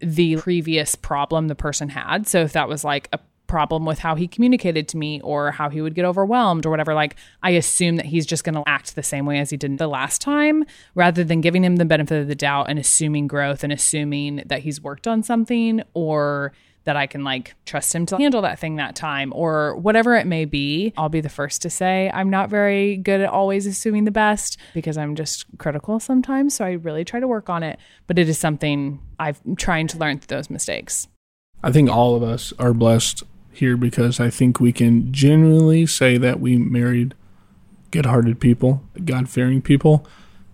the 0.00 0.36
previous 0.36 0.96
problem 0.96 1.46
the 1.46 1.54
person 1.54 1.88
had. 1.88 2.26
So 2.26 2.40
if 2.40 2.52
that 2.54 2.68
was 2.68 2.82
like 2.82 3.08
a 3.12 3.20
problem 3.52 3.84
with 3.84 3.98
how 3.98 4.14
he 4.14 4.26
communicated 4.26 4.88
to 4.88 4.96
me 4.96 5.20
or 5.20 5.50
how 5.50 5.68
he 5.68 5.82
would 5.82 5.94
get 5.94 6.06
overwhelmed 6.06 6.64
or 6.64 6.70
whatever 6.70 6.94
like 6.94 7.16
i 7.42 7.50
assume 7.50 7.96
that 7.96 8.06
he's 8.06 8.24
just 8.24 8.44
going 8.44 8.54
to 8.54 8.62
act 8.66 8.94
the 8.94 9.02
same 9.02 9.26
way 9.26 9.38
as 9.38 9.50
he 9.50 9.58
did 9.58 9.76
the 9.76 9.86
last 9.86 10.22
time 10.22 10.64
rather 10.94 11.22
than 11.22 11.42
giving 11.42 11.62
him 11.62 11.76
the 11.76 11.84
benefit 11.84 12.18
of 12.18 12.28
the 12.28 12.34
doubt 12.34 12.70
and 12.70 12.78
assuming 12.78 13.26
growth 13.26 13.62
and 13.62 13.70
assuming 13.70 14.42
that 14.46 14.60
he's 14.60 14.80
worked 14.80 15.06
on 15.06 15.22
something 15.22 15.82
or 15.92 16.50
that 16.84 16.96
I 16.96 17.06
can 17.06 17.24
like 17.24 17.54
trust 17.66 17.94
him 17.94 18.06
to 18.06 18.16
handle 18.16 18.40
that 18.42 18.58
thing 18.58 18.76
that 18.76 18.96
time 18.96 19.32
or 19.36 19.76
whatever 19.76 20.16
it 20.16 20.26
may 20.26 20.46
be. 20.46 20.92
I'll 20.96 21.08
be 21.08 21.20
the 21.20 21.28
first 21.28 21.62
to 21.62 21.70
say 21.70 22.10
I'm 22.12 22.30
not 22.30 22.50
very 22.50 22.96
good 22.96 23.20
at 23.20 23.28
always 23.28 23.66
assuming 23.66 24.04
the 24.04 24.10
best 24.10 24.56
because 24.74 24.98
I'm 24.98 25.14
just 25.14 25.44
critical 25.58 26.00
sometimes. 26.00 26.54
So 26.54 26.64
I 26.64 26.72
really 26.72 27.04
try 27.04 27.20
to 27.20 27.28
work 27.28 27.48
on 27.48 27.62
it. 27.62 27.78
But 28.08 28.18
it 28.18 28.28
is 28.28 28.36
something 28.36 29.00
I'm 29.20 29.36
trying 29.56 29.86
to 29.88 29.98
learn 29.98 30.18
through 30.18 30.36
those 30.36 30.50
mistakes. 30.50 31.06
I 31.62 31.70
think 31.70 31.88
all 31.88 32.16
of 32.16 32.24
us 32.24 32.52
are 32.58 32.74
blessed 32.74 33.22
here 33.52 33.76
because 33.76 34.20
I 34.20 34.30
think 34.30 34.60
we 34.60 34.72
can 34.72 35.12
genuinely 35.12 35.86
say 35.86 36.18
that 36.18 36.40
we 36.40 36.56
married 36.56 37.14
good 37.90 38.06
hearted 38.06 38.40
people, 38.40 38.82
God 39.04 39.28
fearing 39.28 39.62
people. 39.62 40.06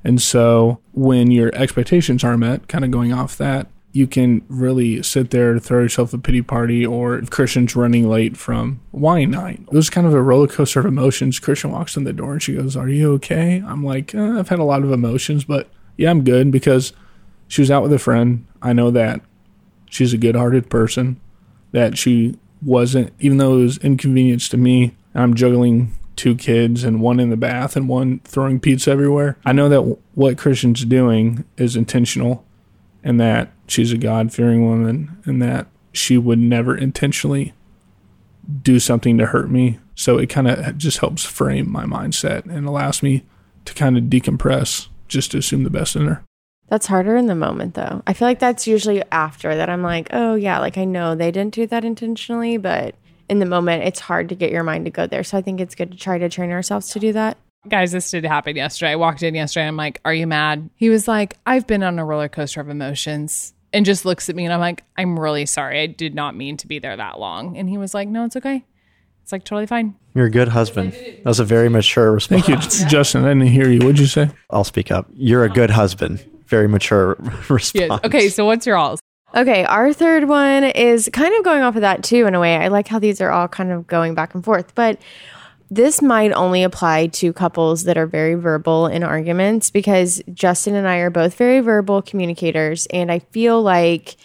And 0.05 0.21
so 0.21 0.81
when 0.93 1.31
your 1.31 1.55
expectations 1.55 2.25
are 2.25 2.37
met, 2.37 2.69
kind 2.69 2.85
of 2.85 2.91
going 2.91 3.13
off 3.13 3.37
that, 3.39 3.69
you 3.93 4.07
can 4.07 4.45
really 4.49 5.03
sit 5.03 5.31
there, 5.31 5.59
throw 5.59 5.83
yourself 5.83 6.13
a 6.13 6.19
pity 6.19 6.43
party, 6.43 6.85
or 6.85 7.19
if 7.19 7.31
Christian's 7.31 7.75
running 7.75 8.09
late 8.09 8.37
from 8.37 8.81
wine 8.93 9.31
night. 9.31 9.61
It 9.63 9.73
was 9.73 9.91
kind 9.91 10.07
of 10.07 10.15
a 10.15 10.23
roller 10.23 10.47
coaster 10.47 10.81
of 10.81 10.87
emotions. 10.87 11.39
Christian 11.39 11.73
walks 11.73 11.97
in 11.97 12.05
the 12.05 12.13
door 12.13 12.35
and 12.35 12.43
she 12.43 12.55
goes, 12.55 12.77
Are 12.77 12.89
you 12.89 13.13
okay? 13.15 13.63
I'm 13.67 13.83
like, 13.83 14.15
uh, 14.15 14.39
I've 14.39 14.51
had 14.51 14.59
a 14.59 14.65
lot 14.65 14.83
of 14.83 14.93
emotions, 14.93 15.45
but 15.45 15.69
yeah, 15.97 16.11
I'm 16.11 16.23
good 16.23 16.51
because 16.51 16.93
she 17.49 17.63
was 17.63 17.71
out 17.71 17.83
with 17.83 17.93
a 17.93 17.99
friend. 17.99 18.47
I 18.61 18.73
know 18.73 18.91
that 18.91 19.23
she's 19.91 20.13
a 20.13 20.19
good 20.19 20.37
hearted 20.37 20.69
person, 20.69 21.21
that 21.73 21.97
she 21.97 22.37
wasn't, 22.63 23.13
even 23.19 23.39
though 23.39 23.59
it 23.59 23.63
was 23.63 23.79
inconvenience 23.79 24.49
to 24.51 24.57
me, 24.57 24.95
I'm 25.15 25.35
juggling 25.35 25.93
two 26.17 26.35
kids 26.35 26.85
and 26.85 27.01
one 27.01 27.21
in 27.21 27.31
the 27.31 27.37
bath 27.37 27.77
and 27.77 27.89
one 27.89 28.21
throwing 28.25 28.59
pizza 28.59 28.91
everywhere. 28.91 29.39
I 29.45 29.53
know 29.53 29.69
that 29.69 29.99
what 30.15 30.37
Christian's 30.37 30.85
doing 30.85 31.45
is 31.57 31.77
intentional 31.77 32.45
and 33.05 33.21
that 33.21 33.53
she's 33.69 33.93
a 33.93 33.99
God 33.99 34.33
fearing 34.33 34.67
woman 34.67 35.17
and 35.25 35.41
that 35.41 35.69
she 35.93 36.19
would 36.19 36.39
never 36.39 36.77
intentionally 36.77 37.55
do 38.63 38.81
something 38.81 39.17
to 39.19 39.27
hurt 39.27 39.51
me. 39.51 39.79
So 39.95 40.19
it 40.19 40.29
kind 40.29 40.49
of 40.49 40.77
just 40.77 40.99
helps 40.99 41.25
frame 41.25 41.71
my 41.71 41.85
mindset 41.85 42.45
and 42.47 42.67
allows 42.67 43.03
me 43.03 43.25
to 43.65 43.75
kind 43.75 43.97
of 43.97 44.05
decompress 44.05 44.89
just 45.07 45.31
to 45.33 45.39
assume 45.39 45.65
the 45.65 45.71
best 45.71 45.97
in 45.97 46.07
her. 46.07 46.25
That's 46.69 46.87
harder 46.87 47.17
in 47.17 47.27
the 47.27 47.35
moment 47.35 47.75
though. 47.75 48.03
I 48.07 48.13
feel 48.13 48.29
like 48.29 48.39
that's 48.39 48.67
usually 48.67 49.03
after 49.11 49.57
that 49.57 49.71
I'm 49.71 49.83
like, 49.83 50.09
oh 50.13 50.35
yeah, 50.35 50.59
like 50.59 50.77
I 50.79 50.85
know 50.85 51.15
they 51.15 51.31
didn't 51.31 51.55
do 51.55 51.67
that 51.67 51.85
intentionally, 51.85 52.57
but 52.59 52.95
in 53.29 53.39
the 53.39 53.47
moment 53.47 53.85
it's 53.85 54.01
hard 54.01 54.29
to 54.29 54.35
get 54.35 54.51
your 54.51 54.65
mind 54.65 54.85
to 54.85 54.91
go 54.91 55.07
there. 55.07 55.25
So 55.25 55.39
I 55.39 55.43
think 55.43 55.61
it's 55.61 55.75
good 55.75 55.93
to 55.93 55.99
try 55.99 56.19
to 56.19 56.29
train 56.29 56.51
ourselves 56.51 56.91
to 56.91 56.99
do 57.01 57.13
that. 57.15 57.39
Guys, 57.69 57.93
this 57.93 58.11
did 58.11 58.25
happen 58.25 58.57
yesterday. 58.57 58.93
I 58.93 58.97
walked 58.97 59.23
in 59.23 59.35
yesterday. 59.35 59.67
I'm 59.67 59.77
like, 59.77 60.01
Are 60.05 60.15
you 60.15 60.27
mad? 60.27 60.71
He 60.77 60.91
was 60.91 61.09
like, 61.09 61.37
I've 61.47 61.67
been 61.67 61.83
on 61.83 61.99
a 61.99 62.05
roller 62.05 62.29
coaster 62.29 62.61
of 62.61 62.69
emotions 62.69 63.55
and 63.73 63.85
just 63.85 64.05
looks 64.05 64.29
at 64.29 64.37
me 64.37 64.45
and 64.45 64.53
I'm 64.53 64.61
like, 64.61 64.85
I'm 64.97 65.19
really 65.19 65.47
sorry. 65.47 65.81
I 65.81 65.87
did 65.87 66.15
not 66.15 66.37
mean 66.37 66.57
to 66.59 66.67
be 66.67 66.79
there 66.79 66.97
that 66.97 67.19
long. 67.19 67.57
And 67.57 67.69
he 67.69 67.79
was 67.79 67.95
like, 67.95 68.09
No, 68.09 68.25
it's 68.25 68.37
okay. 68.37 68.65
It's 69.23 69.33
like 69.33 69.45
totally 69.45 69.67
fine. 69.67 69.95
You're 70.15 70.27
a 70.27 70.31
good 70.31 70.49
husband. 70.49 70.93
That 70.93 71.27
was 71.27 71.39
a 71.41 71.45
very 71.45 71.69
mature 71.69 72.13
response. 72.13 72.47
Thank 72.47 72.65
you, 72.65 72.89
Justin. 72.89 73.25
I 73.25 73.29
didn't 73.29 73.49
hear 73.49 73.69
you. 73.69 73.81
What'd 73.81 73.99
you 73.99 74.07
say? 74.07 74.31
I'll 74.49 74.65
speak 74.65 74.91
up. 74.91 75.07
You're 75.13 75.45
a 75.45 75.51
good 75.51 75.71
husband. 75.71 76.25
Very 76.49 76.69
mature 76.69 77.17
response. 77.49 77.73
Yeah. 77.75 77.99
Okay, 78.05 78.29
so 78.29 78.45
what's 78.45 78.67
your 78.67 78.77
alls? 78.77 79.01
Okay, 79.35 79.65
our 79.65 79.93
third 79.93 80.27
one 80.27 80.65
is 80.65 81.11
kind 81.13 81.35
of 81.35 81.45
going 81.45 81.63
off 81.63 81.77
of 81.77 81.83
that 81.83 82.03
too, 82.03 82.27
in 82.27 82.35
a 82.35 82.41
way. 82.41 82.57
I 82.57 82.69
like 82.69 82.89
how 82.89 82.99
these 82.99 83.21
are 83.21 83.31
all 83.31 83.47
kind 83.47 83.71
of 83.71 83.87
going 83.87 84.15
back 84.15 84.35
and 84.35 84.43
forth, 84.43 84.75
but 84.75 84.99
this 85.71 86.01
might 86.01 86.33
only 86.33 86.63
apply 86.63 87.09
to 87.09 87.33
couples 87.35 87.85
that 87.85 87.99
are 87.99 88.07
very 88.07 88.35
verbal 88.35 88.87
in 88.87 89.03
arguments 89.03 89.71
because 89.71 90.23
Justin 90.33 90.75
and 90.75 90.89
I 90.89 90.97
are 90.99 91.11
both 91.11 91.35
very 91.35 91.61
verbal 91.61 92.01
communicators. 92.01 92.87
And 92.87 93.13
I 93.13 93.19
feel 93.19 93.61
like 93.61 94.17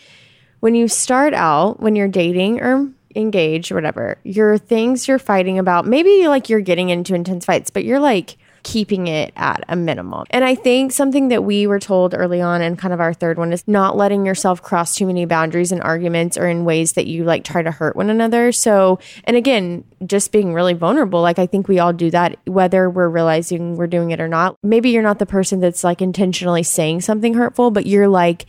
when 0.61 0.73
you 0.73 0.87
start 0.87 1.33
out, 1.33 1.81
when 1.81 1.97
you're 1.97 2.07
dating 2.07 2.61
or 2.61 2.89
engaged 3.13 3.71
or 3.71 3.75
whatever, 3.75 4.17
your 4.23 4.57
things 4.57 5.07
you're 5.07 5.19
fighting 5.19 5.59
about, 5.59 5.85
maybe 5.85 6.29
like 6.29 6.47
you're 6.47 6.61
getting 6.61 6.89
into 6.89 7.13
intense 7.13 7.43
fights, 7.43 7.69
but 7.69 7.83
you're 7.83 7.99
like, 7.99 8.37
keeping 8.63 9.07
it 9.07 9.33
at 9.35 9.63
a 9.67 9.75
minimum. 9.75 10.25
And 10.31 10.43
I 10.43 10.55
think 10.55 10.91
something 10.91 11.27
that 11.27 11.43
we 11.43 11.67
were 11.67 11.79
told 11.79 12.13
early 12.13 12.41
on 12.41 12.61
and 12.61 12.79
kind 12.79 12.93
of 12.93 13.01
our 13.01 13.13
third 13.13 13.37
one 13.37 13.51
is 13.51 13.67
not 13.67 13.97
letting 13.97 14.25
yourself 14.25 14.61
cross 14.61 14.95
too 14.95 15.05
many 15.05 15.25
boundaries 15.25 15.71
in 15.71 15.81
arguments 15.81 16.37
or 16.37 16.47
in 16.47 16.63
ways 16.65 16.93
that 16.93 17.05
you 17.05 17.25
like 17.25 17.43
try 17.43 17.61
to 17.61 17.71
hurt 17.71 17.95
one 17.95 18.09
another. 18.09 18.51
So, 18.51 18.99
and 19.25 19.35
again, 19.35 19.83
just 20.05 20.31
being 20.31 20.53
really 20.53 20.73
vulnerable. 20.73 21.21
Like 21.21 21.39
I 21.39 21.45
think 21.45 21.67
we 21.67 21.79
all 21.79 21.93
do 21.93 22.09
that 22.11 22.37
whether 22.45 22.89
we're 22.89 23.09
realizing 23.09 23.75
we're 23.75 23.87
doing 23.87 24.11
it 24.11 24.21
or 24.21 24.27
not. 24.27 24.57
Maybe 24.63 24.89
you're 24.89 25.03
not 25.03 25.19
the 25.19 25.25
person 25.25 25.59
that's 25.59 25.83
like 25.83 26.01
intentionally 26.01 26.63
saying 26.63 27.01
something 27.01 27.33
hurtful, 27.33 27.71
but 27.71 27.85
you're 27.85 28.07
like 28.07 28.45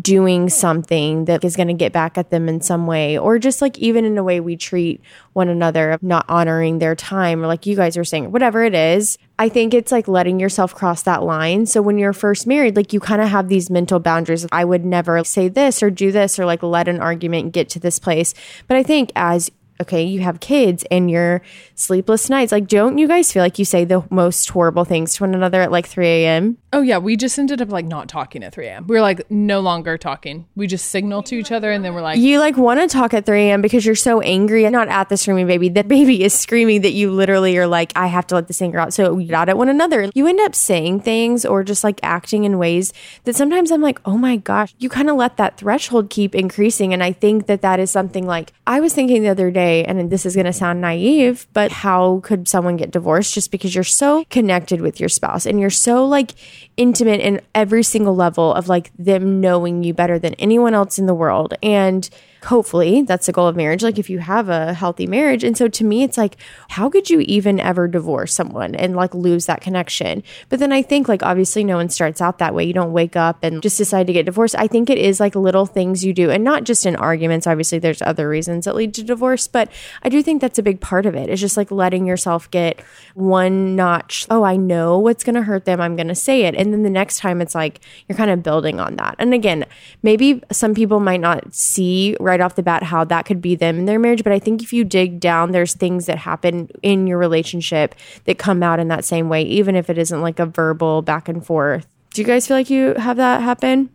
doing 0.00 0.48
something 0.48 1.26
that 1.26 1.44
is 1.44 1.54
going 1.54 1.68
to 1.68 1.74
get 1.74 1.92
back 1.92 2.16
at 2.16 2.30
them 2.30 2.48
in 2.48 2.60
some 2.60 2.86
way 2.86 3.18
or 3.18 3.38
just 3.38 3.60
like 3.60 3.78
even 3.78 4.04
in 4.04 4.16
a 4.16 4.24
way 4.24 4.40
we 4.40 4.56
treat 4.56 5.00
one 5.32 5.48
another 5.48 5.90
of 5.90 6.02
not 6.02 6.24
honoring 6.28 6.78
their 6.78 6.94
time 6.94 7.42
or 7.42 7.46
like 7.46 7.66
you 7.66 7.76
guys 7.76 7.96
are 7.96 8.04
saying 8.04 8.30
whatever 8.30 8.64
it 8.64 8.74
is 8.74 9.18
i 9.38 9.48
think 9.48 9.72
it's 9.72 9.90
like 9.92 10.06
letting 10.08 10.38
yourself 10.38 10.74
cross 10.74 11.02
that 11.02 11.22
line. 11.22 11.66
So 11.66 11.80
when 11.82 11.98
you're 11.98 12.12
first 12.12 12.46
married 12.46 12.76
like 12.76 12.92
you 12.92 13.00
kind 13.00 13.22
of 13.22 13.28
have 13.28 13.48
these 13.48 13.70
mental 13.70 13.98
boundaries 13.98 14.46
i 14.52 14.64
would 14.64 14.84
never 14.84 15.22
say 15.24 15.48
this 15.48 15.82
or 15.82 15.90
do 15.90 16.12
this 16.12 16.38
or 16.38 16.44
like 16.44 16.62
let 16.62 16.88
an 16.88 17.00
argument 17.00 17.52
get 17.52 17.68
to 17.70 17.80
this 17.80 17.98
place. 17.98 18.34
But 18.66 18.76
i 18.76 18.82
think 18.82 19.10
as 19.16 19.50
okay, 19.80 20.02
you 20.02 20.20
have 20.20 20.40
kids 20.40 20.84
and 20.90 21.10
your 21.10 21.42
sleepless 21.74 22.30
nights. 22.30 22.52
Like, 22.52 22.68
don't 22.68 22.98
you 22.98 23.08
guys 23.08 23.32
feel 23.32 23.42
like 23.42 23.58
you 23.58 23.64
say 23.64 23.84
the 23.84 24.04
most 24.10 24.48
horrible 24.48 24.84
things 24.84 25.14
to 25.14 25.24
one 25.24 25.34
another 25.34 25.60
at 25.60 25.72
like 25.72 25.86
3 25.86 26.06
a.m.? 26.06 26.58
Oh 26.72 26.80
yeah, 26.80 26.98
we 26.98 27.16
just 27.16 27.38
ended 27.38 27.60
up 27.60 27.70
like 27.70 27.84
not 27.84 28.08
talking 28.08 28.42
at 28.42 28.54
3 28.54 28.66
a.m. 28.66 28.86
We 28.86 28.96
were 28.96 29.02
like 29.02 29.30
no 29.30 29.60
longer 29.60 29.98
talking. 29.98 30.46
We 30.56 30.66
just 30.66 30.88
signal 30.88 31.22
to 31.24 31.34
each 31.34 31.52
other 31.52 31.70
and 31.70 31.84
then 31.84 31.94
we're 31.94 32.02
like, 32.02 32.18
You 32.18 32.38
like 32.38 32.56
want 32.56 32.80
to 32.80 32.86
talk 32.88 33.12
at 33.14 33.26
3 33.26 33.40
a.m. 33.48 33.62
because 33.62 33.84
you're 33.84 33.94
so 33.94 34.20
angry 34.20 34.64
and 34.64 34.72
not 34.72 34.88
at 34.88 35.08
the 35.08 35.16
screaming 35.16 35.46
baby. 35.46 35.68
The 35.68 35.84
baby 35.84 36.22
is 36.22 36.32
screaming 36.32 36.82
that 36.82 36.92
you 36.92 37.10
literally 37.10 37.56
are 37.58 37.66
like, 37.66 37.92
I 37.96 38.06
have 38.06 38.26
to 38.28 38.36
let 38.36 38.48
this 38.48 38.62
anger 38.62 38.78
out. 38.78 38.94
So 38.94 39.18
you 39.18 39.28
got 39.28 39.48
at 39.48 39.58
one 39.58 39.68
another. 39.68 40.10
You 40.14 40.26
end 40.26 40.40
up 40.40 40.54
saying 40.54 41.00
things 41.00 41.44
or 41.44 41.62
just 41.62 41.84
like 41.84 42.00
acting 42.02 42.44
in 42.44 42.58
ways 42.58 42.92
that 43.24 43.36
sometimes 43.36 43.70
I'm 43.70 43.82
like, 43.82 44.00
oh 44.04 44.16
my 44.16 44.36
gosh, 44.36 44.74
you 44.78 44.88
kind 44.88 45.10
of 45.10 45.16
let 45.16 45.36
that 45.36 45.58
threshold 45.58 46.10
keep 46.10 46.34
increasing. 46.34 46.92
And 46.92 47.02
I 47.02 47.12
think 47.12 47.46
that 47.46 47.62
that 47.62 47.80
is 47.80 47.90
something 47.90 48.26
like 48.26 48.52
I 48.66 48.80
was 48.80 48.94
thinking 48.94 49.22
the 49.22 49.28
other 49.28 49.50
day, 49.50 49.71
and 49.80 50.10
this 50.10 50.26
is 50.26 50.34
going 50.34 50.46
to 50.46 50.52
sound 50.52 50.80
naive, 50.80 51.46
but 51.52 51.72
how 51.72 52.20
could 52.22 52.46
someone 52.48 52.76
get 52.76 52.90
divorced 52.90 53.34
just 53.34 53.50
because 53.50 53.74
you're 53.74 53.84
so 53.84 54.24
connected 54.30 54.80
with 54.80 55.00
your 55.00 55.08
spouse 55.08 55.46
and 55.46 55.58
you're 55.58 55.70
so 55.70 56.06
like 56.06 56.32
intimate 56.76 57.20
in 57.20 57.40
every 57.54 57.82
single 57.82 58.14
level 58.14 58.52
of 58.54 58.68
like 58.68 58.90
them 58.98 59.40
knowing 59.40 59.82
you 59.82 59.94
better 59.94 60.18
than 60.18 60.34
anyone 60.34 60.74
else 60.74 60.98
in 60.98 61.06
the 61.06 61.14
world. 61.14 61.54
And 61.62 62.08
hopefully 62.44 63.02
that's 63.02 63.26
the 63.26 63.32
goal 63.32 63.46
of 63.46 63.56
marriage 63.56 63.82
like 63.82 63.98
if 63.98 64.10
you 64.10 64.18
have 64.18 64.48
a 64.48 64.74
healthy 64.74 65.06
marriage. 65.06 65.44
And 65.44 65.56
so 65.56 65.68
to 65.68 65.84
me 65.84 66.02
it's 66.02 66.18
like 66.18 66.36
how 66.70 66.88
could 66.88 67.10
you 67.10 67.20
even 67.20 67.60
ever 67.60 67.88
divorce 67.88 68.34
someone 68.34 68.74
and 68.74 68.96
like 68.96 69.14
lose 69.14 69.46
that 69.46 69.60
connection? 69.60 70.22
But 70.48 70.58
then 70.58 70.72
i 70.72 70.82
think 70.82 71.08
like 71.08 71.22
obviously 71.22 71.64
no 71.64 71.76
one 71.76 71.88
starts 71.88 72.20
out 72.20 72.38
that 72.38 72.54
way. 72.54 72.64
You 72.64 72.72
don't 72.72 72.92
wake 72.92 73.16
up 73.16 73.42
and 73.42 73.62
just 73.62 73.78
decide 73.78 74.06
to 74.06 74.12
get 74.12 74.26
divorced. 74.26 74.54
I 74.58 74.66
think 74.66 74.90
it 74.90 74.98
is 74.98 75.20
like 75.20 75.34
little 75.34 75.66
things 75.66 76.04
you 76.04 76.12
do 76.12 76.30
and 76.30 76.44
not 76.44 76.64
just 76.64 76.86
in 76.86 76.96
arguments. 76.96 77.46
Obviously 77.46 77.78
there's 77.78 78.02
other 78.02 78.28
reasons 78.28 78.64
that 78.64 78.74
lead 78.74 78.94
to 78.94 79.02
divorce 79.02 79.46
but 79.46 79.70
i 80.02 80.08
do 80.08 80.22
think 80.22 80.40
that's 80.40 80.58
a 80.58 80.62
big 80.62 80.80
part 80.80 81.06
of 81.06 81.14
it. 81.14 81.28
It's 81.28 81.40
just 81.40 81.56
like 81.56 81.70
letting 81.70 82.06
yourself 82.06 82.50
get 82.50 82.80
one 83.14 83.76
notch. 83.76 84.26
Oh 84.30 84.44
i 84.44 84.56
know 84.56 84.98
what's 84.98 85.24
going 85.24 85.34
to 85.34 85.42
hurt 85.42 85.64
them. 85.64 85.80
I'm 85.80 85.96
going 85.96 86.08
to 86.08 86.14
say 86.14 86.42
it. 86.42 86.54
And 86.54 86.72
then 86.72 86.82
the 86.82 86.90
next 86.90 87.18
time 87.18 87.40
it's 87.40 87.54
like 87.54 87.80
you're 88.08 88.16
kind 88.16 88.30
of 88.30 88.42
building 88.42 88.80
on 88.80 88.96
that. 88.96 89.16
And 89.18 89.32
again 89.34 89.64
maybe 90.02 90.42
some 90.50 90.74
people 90.74 91.00
might 91.00 91.20
not 91.20 91.54
see 91.54 92.16
right 92.20 92.31
off 92.40 92.54
the 92.54 92.62
bat 92.62 92.82
how 92.82 93.04
that 93.04 93.24
could 93.24 93.40
be 93.40 93.54
them 93.54 93.78
in 93.78 93.84
their 93.84 93.98
marriage. 93.98 94.24
But 94.24 94.32
I 94.32 94.38
think 94.38 94.62
if 94.62 94.72
you 94.72 94.84
dig 94.84 95.20
down, 95.20 95.52
there's 95.52 95.74
things 95.74 96.06
that 96.06 96.18
happen 96.18 96.70
in 96.82 97.06
your 97.06 97.18
relationship 97.18 97.94
that 98.24 98.38
come 98.38 98.62
out 98.62 98.80
in 98.80 98.88
that 98.88 99.04
same 99.04 99.28
way, 99.28 99.42
even 99.42 99.76
if 99.76 99.90
it 99.90 99.98
isn't 99.98 100.20
like 100.20 100.38
a 100.38 100.46
verbal 100.46 101.02
back 101.02 101.28
and 101.28 101.44
forth. 101.44 101.86
Do 102.14 102.20
you 102.20 102.26
guys 102.26 102.46
feel 102.46 102.56
like 102.56 102.70
you 102.70 102.94
have 102.94 103.16
that 103.16 103.42
happen? 103.42 103.90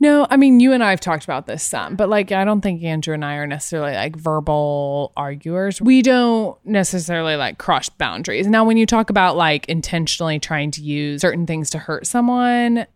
No, 0.00 0.26
I 0.28 0.36
mean, 0.36 0.58
you 0.58 0.72
and 0.72 0.82
I 0.82 0.90
have 0.90 1.00
talked 1.00 1.22
about 1.22 1.46
this 1.46 1.62
some, 1.62 1.94
but 1.94 2.08
like, 2.08 2.32
I 2.32 2.44
don't 2.44 2.60
think 2.60 2.82
Andrew 2.82 3.14
and 3.14 3.24
I 3.24 3.36
are 3.36 3.46
necessarily 3.46 3.92
like 3.92 4.16
verbal 4.16 5.12
arguers. 5.16 5.80
We 5.80 6.02
don't 6.02 6.58
necessarily 6.66 7.36
like 7.36 7.58
cross 7.58 7.88
boundaries. 7.88 8.48
Now, 8.48 8.64
when 8.64 8.76
you 8.76 8.84
talk 8.84 9.10
about 9.10 9.36
like 9.36 9.68
intentionally 9.68 10.40
trying 10.40 10.72
to 10.72 10.82
use 10.82 11.20
certain 11.20 11.46
things 11.46 11.70
to 11.70 11.78
hurt 11.78 12.08
someone, 12.08 12.86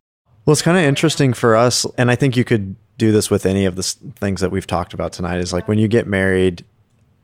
well, 0.46 0.52
it's 0.52 0.62
kind 0.62 0.76
of 0.76 0.82
interesting 0.82 1.32
for 1.32 1.54
us, 1.54 1.86
and 1.96 2.10
I 2.10 2.16
think 2.16 2.36
you 2.36 2.44
could 2.44 2.74
do 2.98 3.12
this 3.12 3.30
with 3.30 3.46
any 3.46 3.64
of 3.64 3.76
the 3.76 3.82
things 3.82 4.40
that 4.40 4.50
we've 4.50 4.66
talked 4.66 4.94
about 4.94 5.12
tonight 5.12 5.38
is 5.38 5.52
like 5.52 5.68
when 5.68 5.78
you 5.78 5.88
get 5.88 6.06
married, 6.06 6.64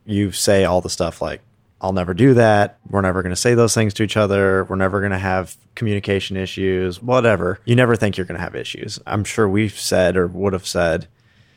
you 0.05 0.33
say 0.33 0.65
all 0.65 0.81
the 0.81 0.91
stuff 0.91 1.23
like, 1.23 1.41
I'll 1.81 1.93
never 1.93 2.15
do 2.15 2.35
that. 2.35 2.79
We're 2.89 3.01
never 3.01 3.23
going 3.23 3.35
to 3.35 3.41
say 3.41 3.55
those 3.55 3.75
things 3.75 3.93
to 3.95 4.05
each 4.05 4.17
other. 4.17 4.65
We're 4.65 4.77
never 4.77 5.01
going 5.01 5.13
to 5.13 5.19
have 5.19 5.57
communication 5.75 6.37
issues, 6.37 7.03
whatever. 7.03 7.59
You 7.65 7.75
never 7.75 7.97
think 7.97 8.17
you're 8.17 8.27
going 8.27 8.39
to 8.39 8.45
have 8.45 8.55
issues. 8.55 9.01
I'm 9.05 9.25
sure 9.25 9.49
we've 9.49 9.79
said 9.79 10.17
or 10.17 10.29
would 10.29 10.53
have 10.53 10.67
said, 10.67 11.09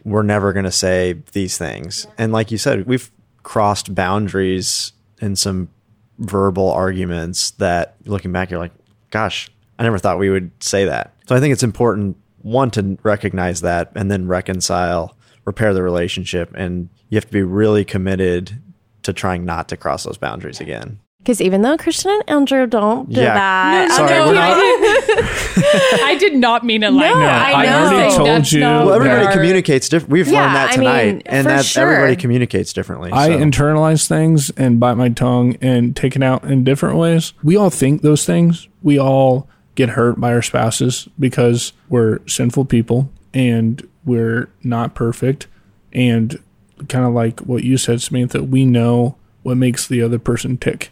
we're 0.04 0.24
never 0.24 0.52
going 0.52 0.66
to 0.66 0.72
say 0.72 1.22
these 1.34 1.58
things. 1.58 2.08
And 2.18 2.32
like 2.32 2.50
you 2.52 2.58
said, 2.58 2.88
we've 2.88 3.12
crossed 3.44 3.94
boundaries 3.94 4.94
in 5.22 5.36
some 5.36 5.70
verbal 6.18 6.72
arguments 6.72 7.52
that 7.52 7.96
looking 8.06 8.32
back, 8.32 8.50
you're 8.50 8.60
like, 8.60 8.74
gosh, 9.12 9.50
I 9.78 9.84
never 9.84 10.00
thought 10.00 10.18
we 10.18 10.30
would 10.30 10.52
say 10.64 10.86
that. 10.86 11.14
So 11.28 11.36
I 11.36 11.40
think 11.40 11.54
it's 11.54 11.64
important 11.64 12.18
one 12.46 12.70
to 12.72 12.96
recognize 13.02 13.62
that 13.62 13.92
and 13.96 14.12
then 14.12 14.28
reconcile, 14.28 15.18
repair 15.46 15.74
the 15.74 15.82
relationship, 15.82 16.52
and 16.56 16.90
you 17.10 17.16
have 17.18 17.26
to 17.26 17.32
be 17.32 17.42
really 17.42 17.84
committed 17.84 18.62
to 19.02 19.14
trying 19.14 19.46
not 19.46 19.68
to 19.70 19.78
cross 19.78 20.04
those 20.04 20.18
boundaries 20.18 20.62
again. 20.62 21.00
Because 21.20 21.42
even 21.42 21.64
though 21.64 21.76
Christian 21.76 22.12
and 22.12 22.24
Andrew 22.28 22.68
don't 22.68 23.10
do 23.10 23.20
Yeah. 23.20 23.34
that, 23.34 23.88
No, 23.90 23.96
Sorry, 23.96 24.10
no, 24.12 24.28
we're 24.28 24.36
I, 24.40 24.50
not- 24.50 24.58
didn't, 24.60 26.04
I 26.04 26.16
did 26.20 26.36
not 26.36 26.64
mean 26.64 26.84
it 26.84 26.92
like 26.92 27.12
No, 27.16 27.20
that. 27.20 27.42
I 27.42 27.54
I 27.54 27.66
know. 27.66 27.96
already 27.96 28.16
told 28.16 28.28
That's 28.28 28.54
you. 28.54 28.62
Well, 28.62 28.94
everybody 28.94 29.26
our- 29.26 29.32
communicates 29.34 29.90
different. 29.90 30.12
We've 30.12 30.28
Yeah, 30.28 30.42
learned 30.44 30.56
that 30.56 30.70
I 30.70 30.76
tonight, 30.76 31.06
mean, 31.14 31.22
and 31.26 31.44
for 31.46 31.50
that 31.50 31.66
sure. 31.66 31.84
everybody 31.92 32.16
communicates 32.16 32.74
differently. 32.74 33.12
I 33.12 33.30
so. 33.30 33.40
internalize 33.40 34.08
things 34.08 34.52
and 34.52 34.80
bite 34.80 34.94
my 34.96 35.10
tongue 35.10 35.58
and 35.62 35.96
take 35.96 36.16
it 36.16 36.22
out 36.22 36.44
in 36.44 36.64
different 36.64 36.98
ways. 36.98 37.34
We 37.42 37.56
all 37.58 37.72
think 37.72 38.04
those 38.04 38.24
things. 38.24 38.68
We 38.84 39.00
all 39.00 39.50
get 39.76 39.90
hurt 39.90 40.20
by 40.20 40.34
our 40.34 40.42
spouses 40.42 41.08
because 41.20 41.74
we're 41.90 42.26
sinful 42.28 42.66
people 42.66 43.10
and 43.34 43.88
we're 44.06 44.50
not 44.64 44.96
perfect. 44.96 45.48
And 45.94 46.42
kind 46.88 47.06
of 47.06 47.14
like 47.14 47.42
what 47.42 47.64
you 47.64 47.78
said, 47.78 48.02
Samantha, 48.02 48.44
we 48.44 48.66
know 48.66 49.18
what 49.44 49.58
makes 49.58 49.88
the 49.88 50.02
other 50.02 50.20
person 50.20 50.58
tick. 50.58 50.92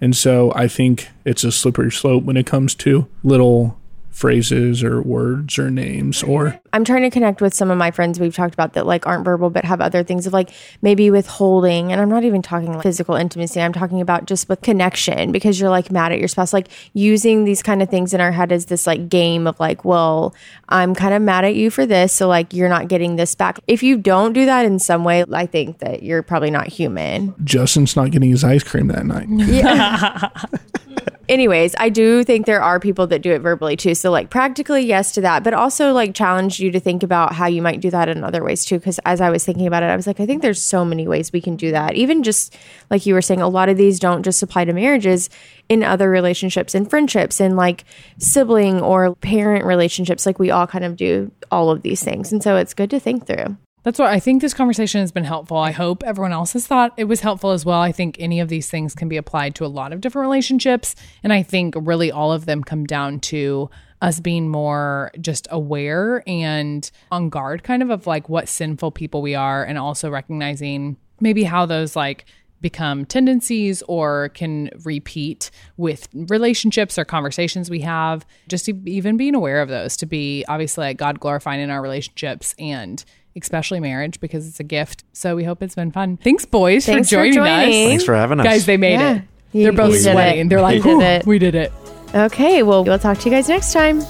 And 0.00 0.16
so 0.16 0.52
I 0.54 0.68
think 0.68 1.08
it's 1.24 1.44
a 1.44 1.52
slippery 1.52 1.92
slope 1.92 2.24
when 2.24 2.36
it 2.36 2.46
comes 2.46 2.74
to 2.76 3.06
little 3.22 3.78
phrases 4.10 4.82
or 4.82 5.00
words 5.00 5.58
or 5.58 5.70
names 5.70 6.22
or 6.22 6.60
I'm 6.72 6.84
trying 6.84 7.02
to 7.02 7.10
connect 7.10 7.40
with 7.40 7.54
some 7.54 7.70
of 7.70 7.78
my 7.78 7.90
friends 7.90 8.18
we've 8.18 8.34
talked 8.34 8.52
about 8.52 8.72
that 8.72 8.84
like 8.84 9.06
aren't 9.06 9.24
verbal 9.24 9.50
but 9.50 9.64
have 9.64 9.80
other 9.80 10.02
things 10.02 10.26
of 10.26 10.32
like 10.32 10.50
maybe 10.82 11.10
withholding 11.10 11.92
and 11.92 12.00
I'm 12.00 12.08
not 12.08 12.24
even 12.24 12.42
talking 12.42 12.72
like 12.72 12.82
physical 12.82 13.14
intimacy 13.14 13.60
I'm 13.60 13.72
talking 13.72 14.00
about 14.00 14.26
just 14.26 14.48
with 14.48 14.62
connection 14.62 15.30
because 15.30 15.60
you're 15.60 15.70
like 15.70 15.92
mad 15.92 16.12
at 16.12 16.18
your 16.18 16.28
spouse 16.28 16.52
like 16.52 16.68
using 16.92 17.44
these 17.44 17.62
kind 17.62 17.82
of 17.82 17.88
things 17.88 18.12
in 18.12 18.20
our 18.20 18.32
head 18.32 18.50
as 18.50 18.66
this 18.66 18.86
like 18.86 19.08
game 19.08 19.46
of 19.46 19.58
like 19.60 19.84
well 19.84 20.34
I'm 20.68 20.94
kind 20.94 21.14
of 21.14 21.22
mad 21.22 21.44
at 21.44 21.54
you 21.54 21.70
for 21.70 21.86
this 21.86 22.12
so 22.12 22.26
like 22.26 22.52
you're 22.52 22.68
not 22.68 22.88
getting 22.88 23.16
this 23.16 23.34
back. 23.34 23.60
If 23.68 23.82
you 23.82 23.96
don't 23.96 24.32
do 24.32 24.44
that 24.44 24.66
in 24.66 24.80
some 24.80 25.04
way 25.04 25.24
I 25.32 25.46
think 25.46 25.78
that 25.78 26.02
you're 26.02 26.22
probably 26.22 26.50
not 26.50 26.66
human. 26.66 27.34
Justin's 27.44 27.94
not 27.94 28.10
getting 28.10 28.30
his 28.30 28.42
ice 28.42 28.64
cream 28.64 28.88
that 28.88 29.06
night. 29.06 29.28
anyways, 31.28 31.74
I 31.78 31.88
do 31.88 32.24
think 32.24 32.46
there 32.46 32.62
are 32.62 32.80
people 32.80 33.06
that 33.08 33.22
do 33.22 33.32
it 33.32 33.40
verbally 33.40 33.76
too. 33.76 33.94
So 33.94 34.10
like 34.10 34.30
practically 34.30 34.82
yes 34.82 35.12
to 35.12 35.20
that, 35.20 35.44
but 35.44 35.54
also 35.54 35.92
like 35.92 36.14
challenge 36.14 36.60
you 36.60 36.70
to 36.70 36.80
think 36.80 37.02
about 37.02 37.32
how 37.34 37.46
you 37.46 37.62
might 37.62 37.80
do 37.80 37.90
that 37.90 38.08
in 38.08 38.24
other 38.24 38.42
ways 38.42 38.64
too. 38.64 38.80
Cause 38.80 38.98
as 39.04 39.20
I 39.20 39.30
was 39.30 39.44
thinking 39.44 39.66
about 39.66 39.82
it, 39.82 39.86
I 39.86 39.96
was 39.96 40.06
like, 40.06 40.20
I 40.20 40.26
think 40.26 40.42
there's 40.42 40.62
so 40.62 40.84
many 40.84 41.06
ways 41.06 41.32
we 41.32 41.40
can 41.40 41.56
do 41.56 41.70
that. 41.70 41.94
Even 41.94 42.22
just 42.22 42.56
like 42.90 43.06
you 43.06 43.14
were 43.14 43.22
saying, 43.22 43.40
a 43.40 43.48
lot 43.48 43.68
of 43.68 43.76
these 43.76 43.98
don't 43.98 44.22
just 44.22 44.42
apply 44.42 44.64
to 44.64 44.72
marriages 44.72 45.30
in 45.68 45.82
other 45.82 46.10
relationships 46.10 46.74
and 46.74 46.90
friendships 46.90 47.40
and 47.40 47.56
like 47.56 47.84
sibling 48.18 48.80
or 48.80 49.14
parent 49.16 49.64
relationships. 49.64 50.26
Like 50.26 50.38
we 50.38 50.50
all 50.50 50.66
kind 50.66 50.84
of 50.84 50.96
do 50.96 51.30
all 51.50 51.70
of 51.70 51.82
these 51.82 52.02
things. 52.02 52.32
And 52.32 52.42
so 52.42 52.56
it's 52.56 52.74
good 52.74 52.90
to 52.90 53.00
think 53.00 53.26
through. 53.26 53.56
That's 53.82 53.98
what 53.98 54.08
I 54.08 54.20
think 54.20 54.42
this 54.42 54.52
conversation 54.52 55.00
has 55.00 55.10
been 55.10 55.24
helpful. 55.24 55.56
I 55.56 55.70
hope 55.70 56.02
everyone 56.04 56.32
else 56.32 56.52
has 56.52 56.66
thought 56.66 56.92
it 56.98 57.04
was 57.04 57.20
helpful 57.20 57.50
as 57.50 57.64
well. 57.64 57.80
I 57.80 57.92
think 57.92 58.16
any 58.18 58.38
of 58.40 58.48
these 58.48 58.68
things 58.68 58.94
can 58.94 59.08
be 59.08 59.16
applied 59.16 59.54
to 59.54 59.64
a 59.64 59.68
lot 59.68 59.92
of 59.92 60.02
different 60.02 60.26
relationships. 60.26 60.94
And 61.22 61.32
I 61.32 61.42
think 61.42 61.74
really 61.78 62.12
all 62.12 62.30
of 62.30 62.44
them 62.44 62.62
come 62.62 62.84
down 62.84 63.20
to 63.20 63.70
us 64.02 64.20
being 64.20 64.48
more 64.48 65.10
just 65.20 65.48
aware 65.50 66.22
and 66.26 66.90
on 67.10 67.30
guard, 67.30 67.62
kind 67.62 67.82
of, 67.82 67.88
of 67.88 68.06
like 68.06 68.28
what 68.28 68.48
sinful 68.48 68.90
people 68.90 69.22
we 69.22 69.34
are, 69.34 69.64
and 69.64 69.78
also 69.78 70.10
recognizing 70.10 70.98
maybe 71.20 71.44
how 71.44 71.64
those 71.64 71.96
like 71.96 72.26
become 72.60 73.06
tendencies 73.06 73.82
or 73.88 74.28
can 74.30 74.70
repeat 74.84 75.50
with 75.78 76.08
relationships 76.12 76.98
or 76.98 77.04
conversations 77.06 77.70
we 77.70 77.80
have. 77.80 78.26
Just 78.48 78.68
even 78.68 79.16
being 79.16 79.34
aware 79.34 79.62
of 79.62 79.70
those 79.70 79.96
to 79.98 80.06
be 80.06 80.44
obviously 80.48 80.82
like 80.82 80.98
God 80.98 81.20
glorifying 81.20 81.60
in 81.60 81.70
our 81.70 81.80
relationships 81.80 82.54
and 82.58 83.02
especially 83.36 83.80
marriage 83.80 84.20
because 84.20 84.46
it's 84.48 84.60
a 84.60 84.64
gift. 84.64 85.04
So 85.12 85.36
we 85.36 85.44
hope 85.44 85.62
it's 85.62 85.74
been 85.74 85.90
fun. 85.92 86.16
Thanks, 86.18 86.44
boys, 86.44 86.86
Thanks 86.86 87.08
for 87.10 87.16
for 87.16 87.18
joining, 87.24 87.34
joining. 87.34 87.68
us. 87.84 87.88
Thanks 87.90 88.04
for 88.04 88.14
having 88.14 88.40
us. 88.40 88.44
Guys, 88.46 88.66
they 88.66 88.76
made 88.76 88.92
Yeah. 89.00 89.14
it. 89.16 89.22
You- 89.52 89.62
They're 89.64 89.72
both 89.72 89.92
you 89.94 89.98
sweating. 90.00 90.46
it. 90.46 90.48
They're 90.48 90.60
like, 90.60 90.76
You 90.76 90.82
did 90.82 91.02
it." 91.02 91.26
we 91.26 91.38
did 91.38 91.54
it. 91.54 91.72
Okay. 92.14 92.62
Well, 92.62 92.84
we'll 92.84 92.98
talk 92.98 93.18
to 93.18 93.28
you 93.28 93.34
guys 93.34 93.48
next 93.48 93.72
time. 93.72 94.00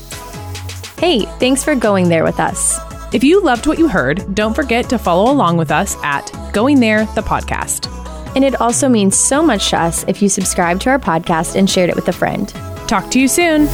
Hey, 0.99 1.25
thanks 1.39 1.65
for 1.65 1.75
going 1.75 2.09
there 2.09 2.25
with 2.25 2.39
us. 2.41 2.79
If 3.15 3.25
you 3.25 3.43
loved 3.43 3.67
what 3.67 3.79
you 3.79 3.89
heard, 3.89 4.35
don't 4.35 4.55
forget 4.55 4.89
to 4.91 4.99
follow 4.99 5.33
along 5.33 5.57
with 5.57 5.71
us 5.71 5.97
at 6.03 6.31
Going 6.53 6.79
There, 6.81 7.07
the 7.15 7.23
podcast. 7.23 7.89
And 8.37 8.45
it 8.45 8.61
also 8.61 8.89
means 8.89 9.17
so 9.17 9.43
much 9.43 9.71
to 9.71 9.81
us 9.81 10.05
if 10.07 10.23
you 10.23 10.29
subscribe 10.29 10.79
to 10.81 10.91
our 10.91 10.99
podcast 10.99 11.57
and 11.57 11.69
shared 11.69 11.91
it 11.91 11.97
with 11.97 12.07
a 12.09 12.13
friend. 12.13 12.49
Talk 12.87 13.11
to 13.11 13.19
you 13.21 13.27
soon. 13.29 13.67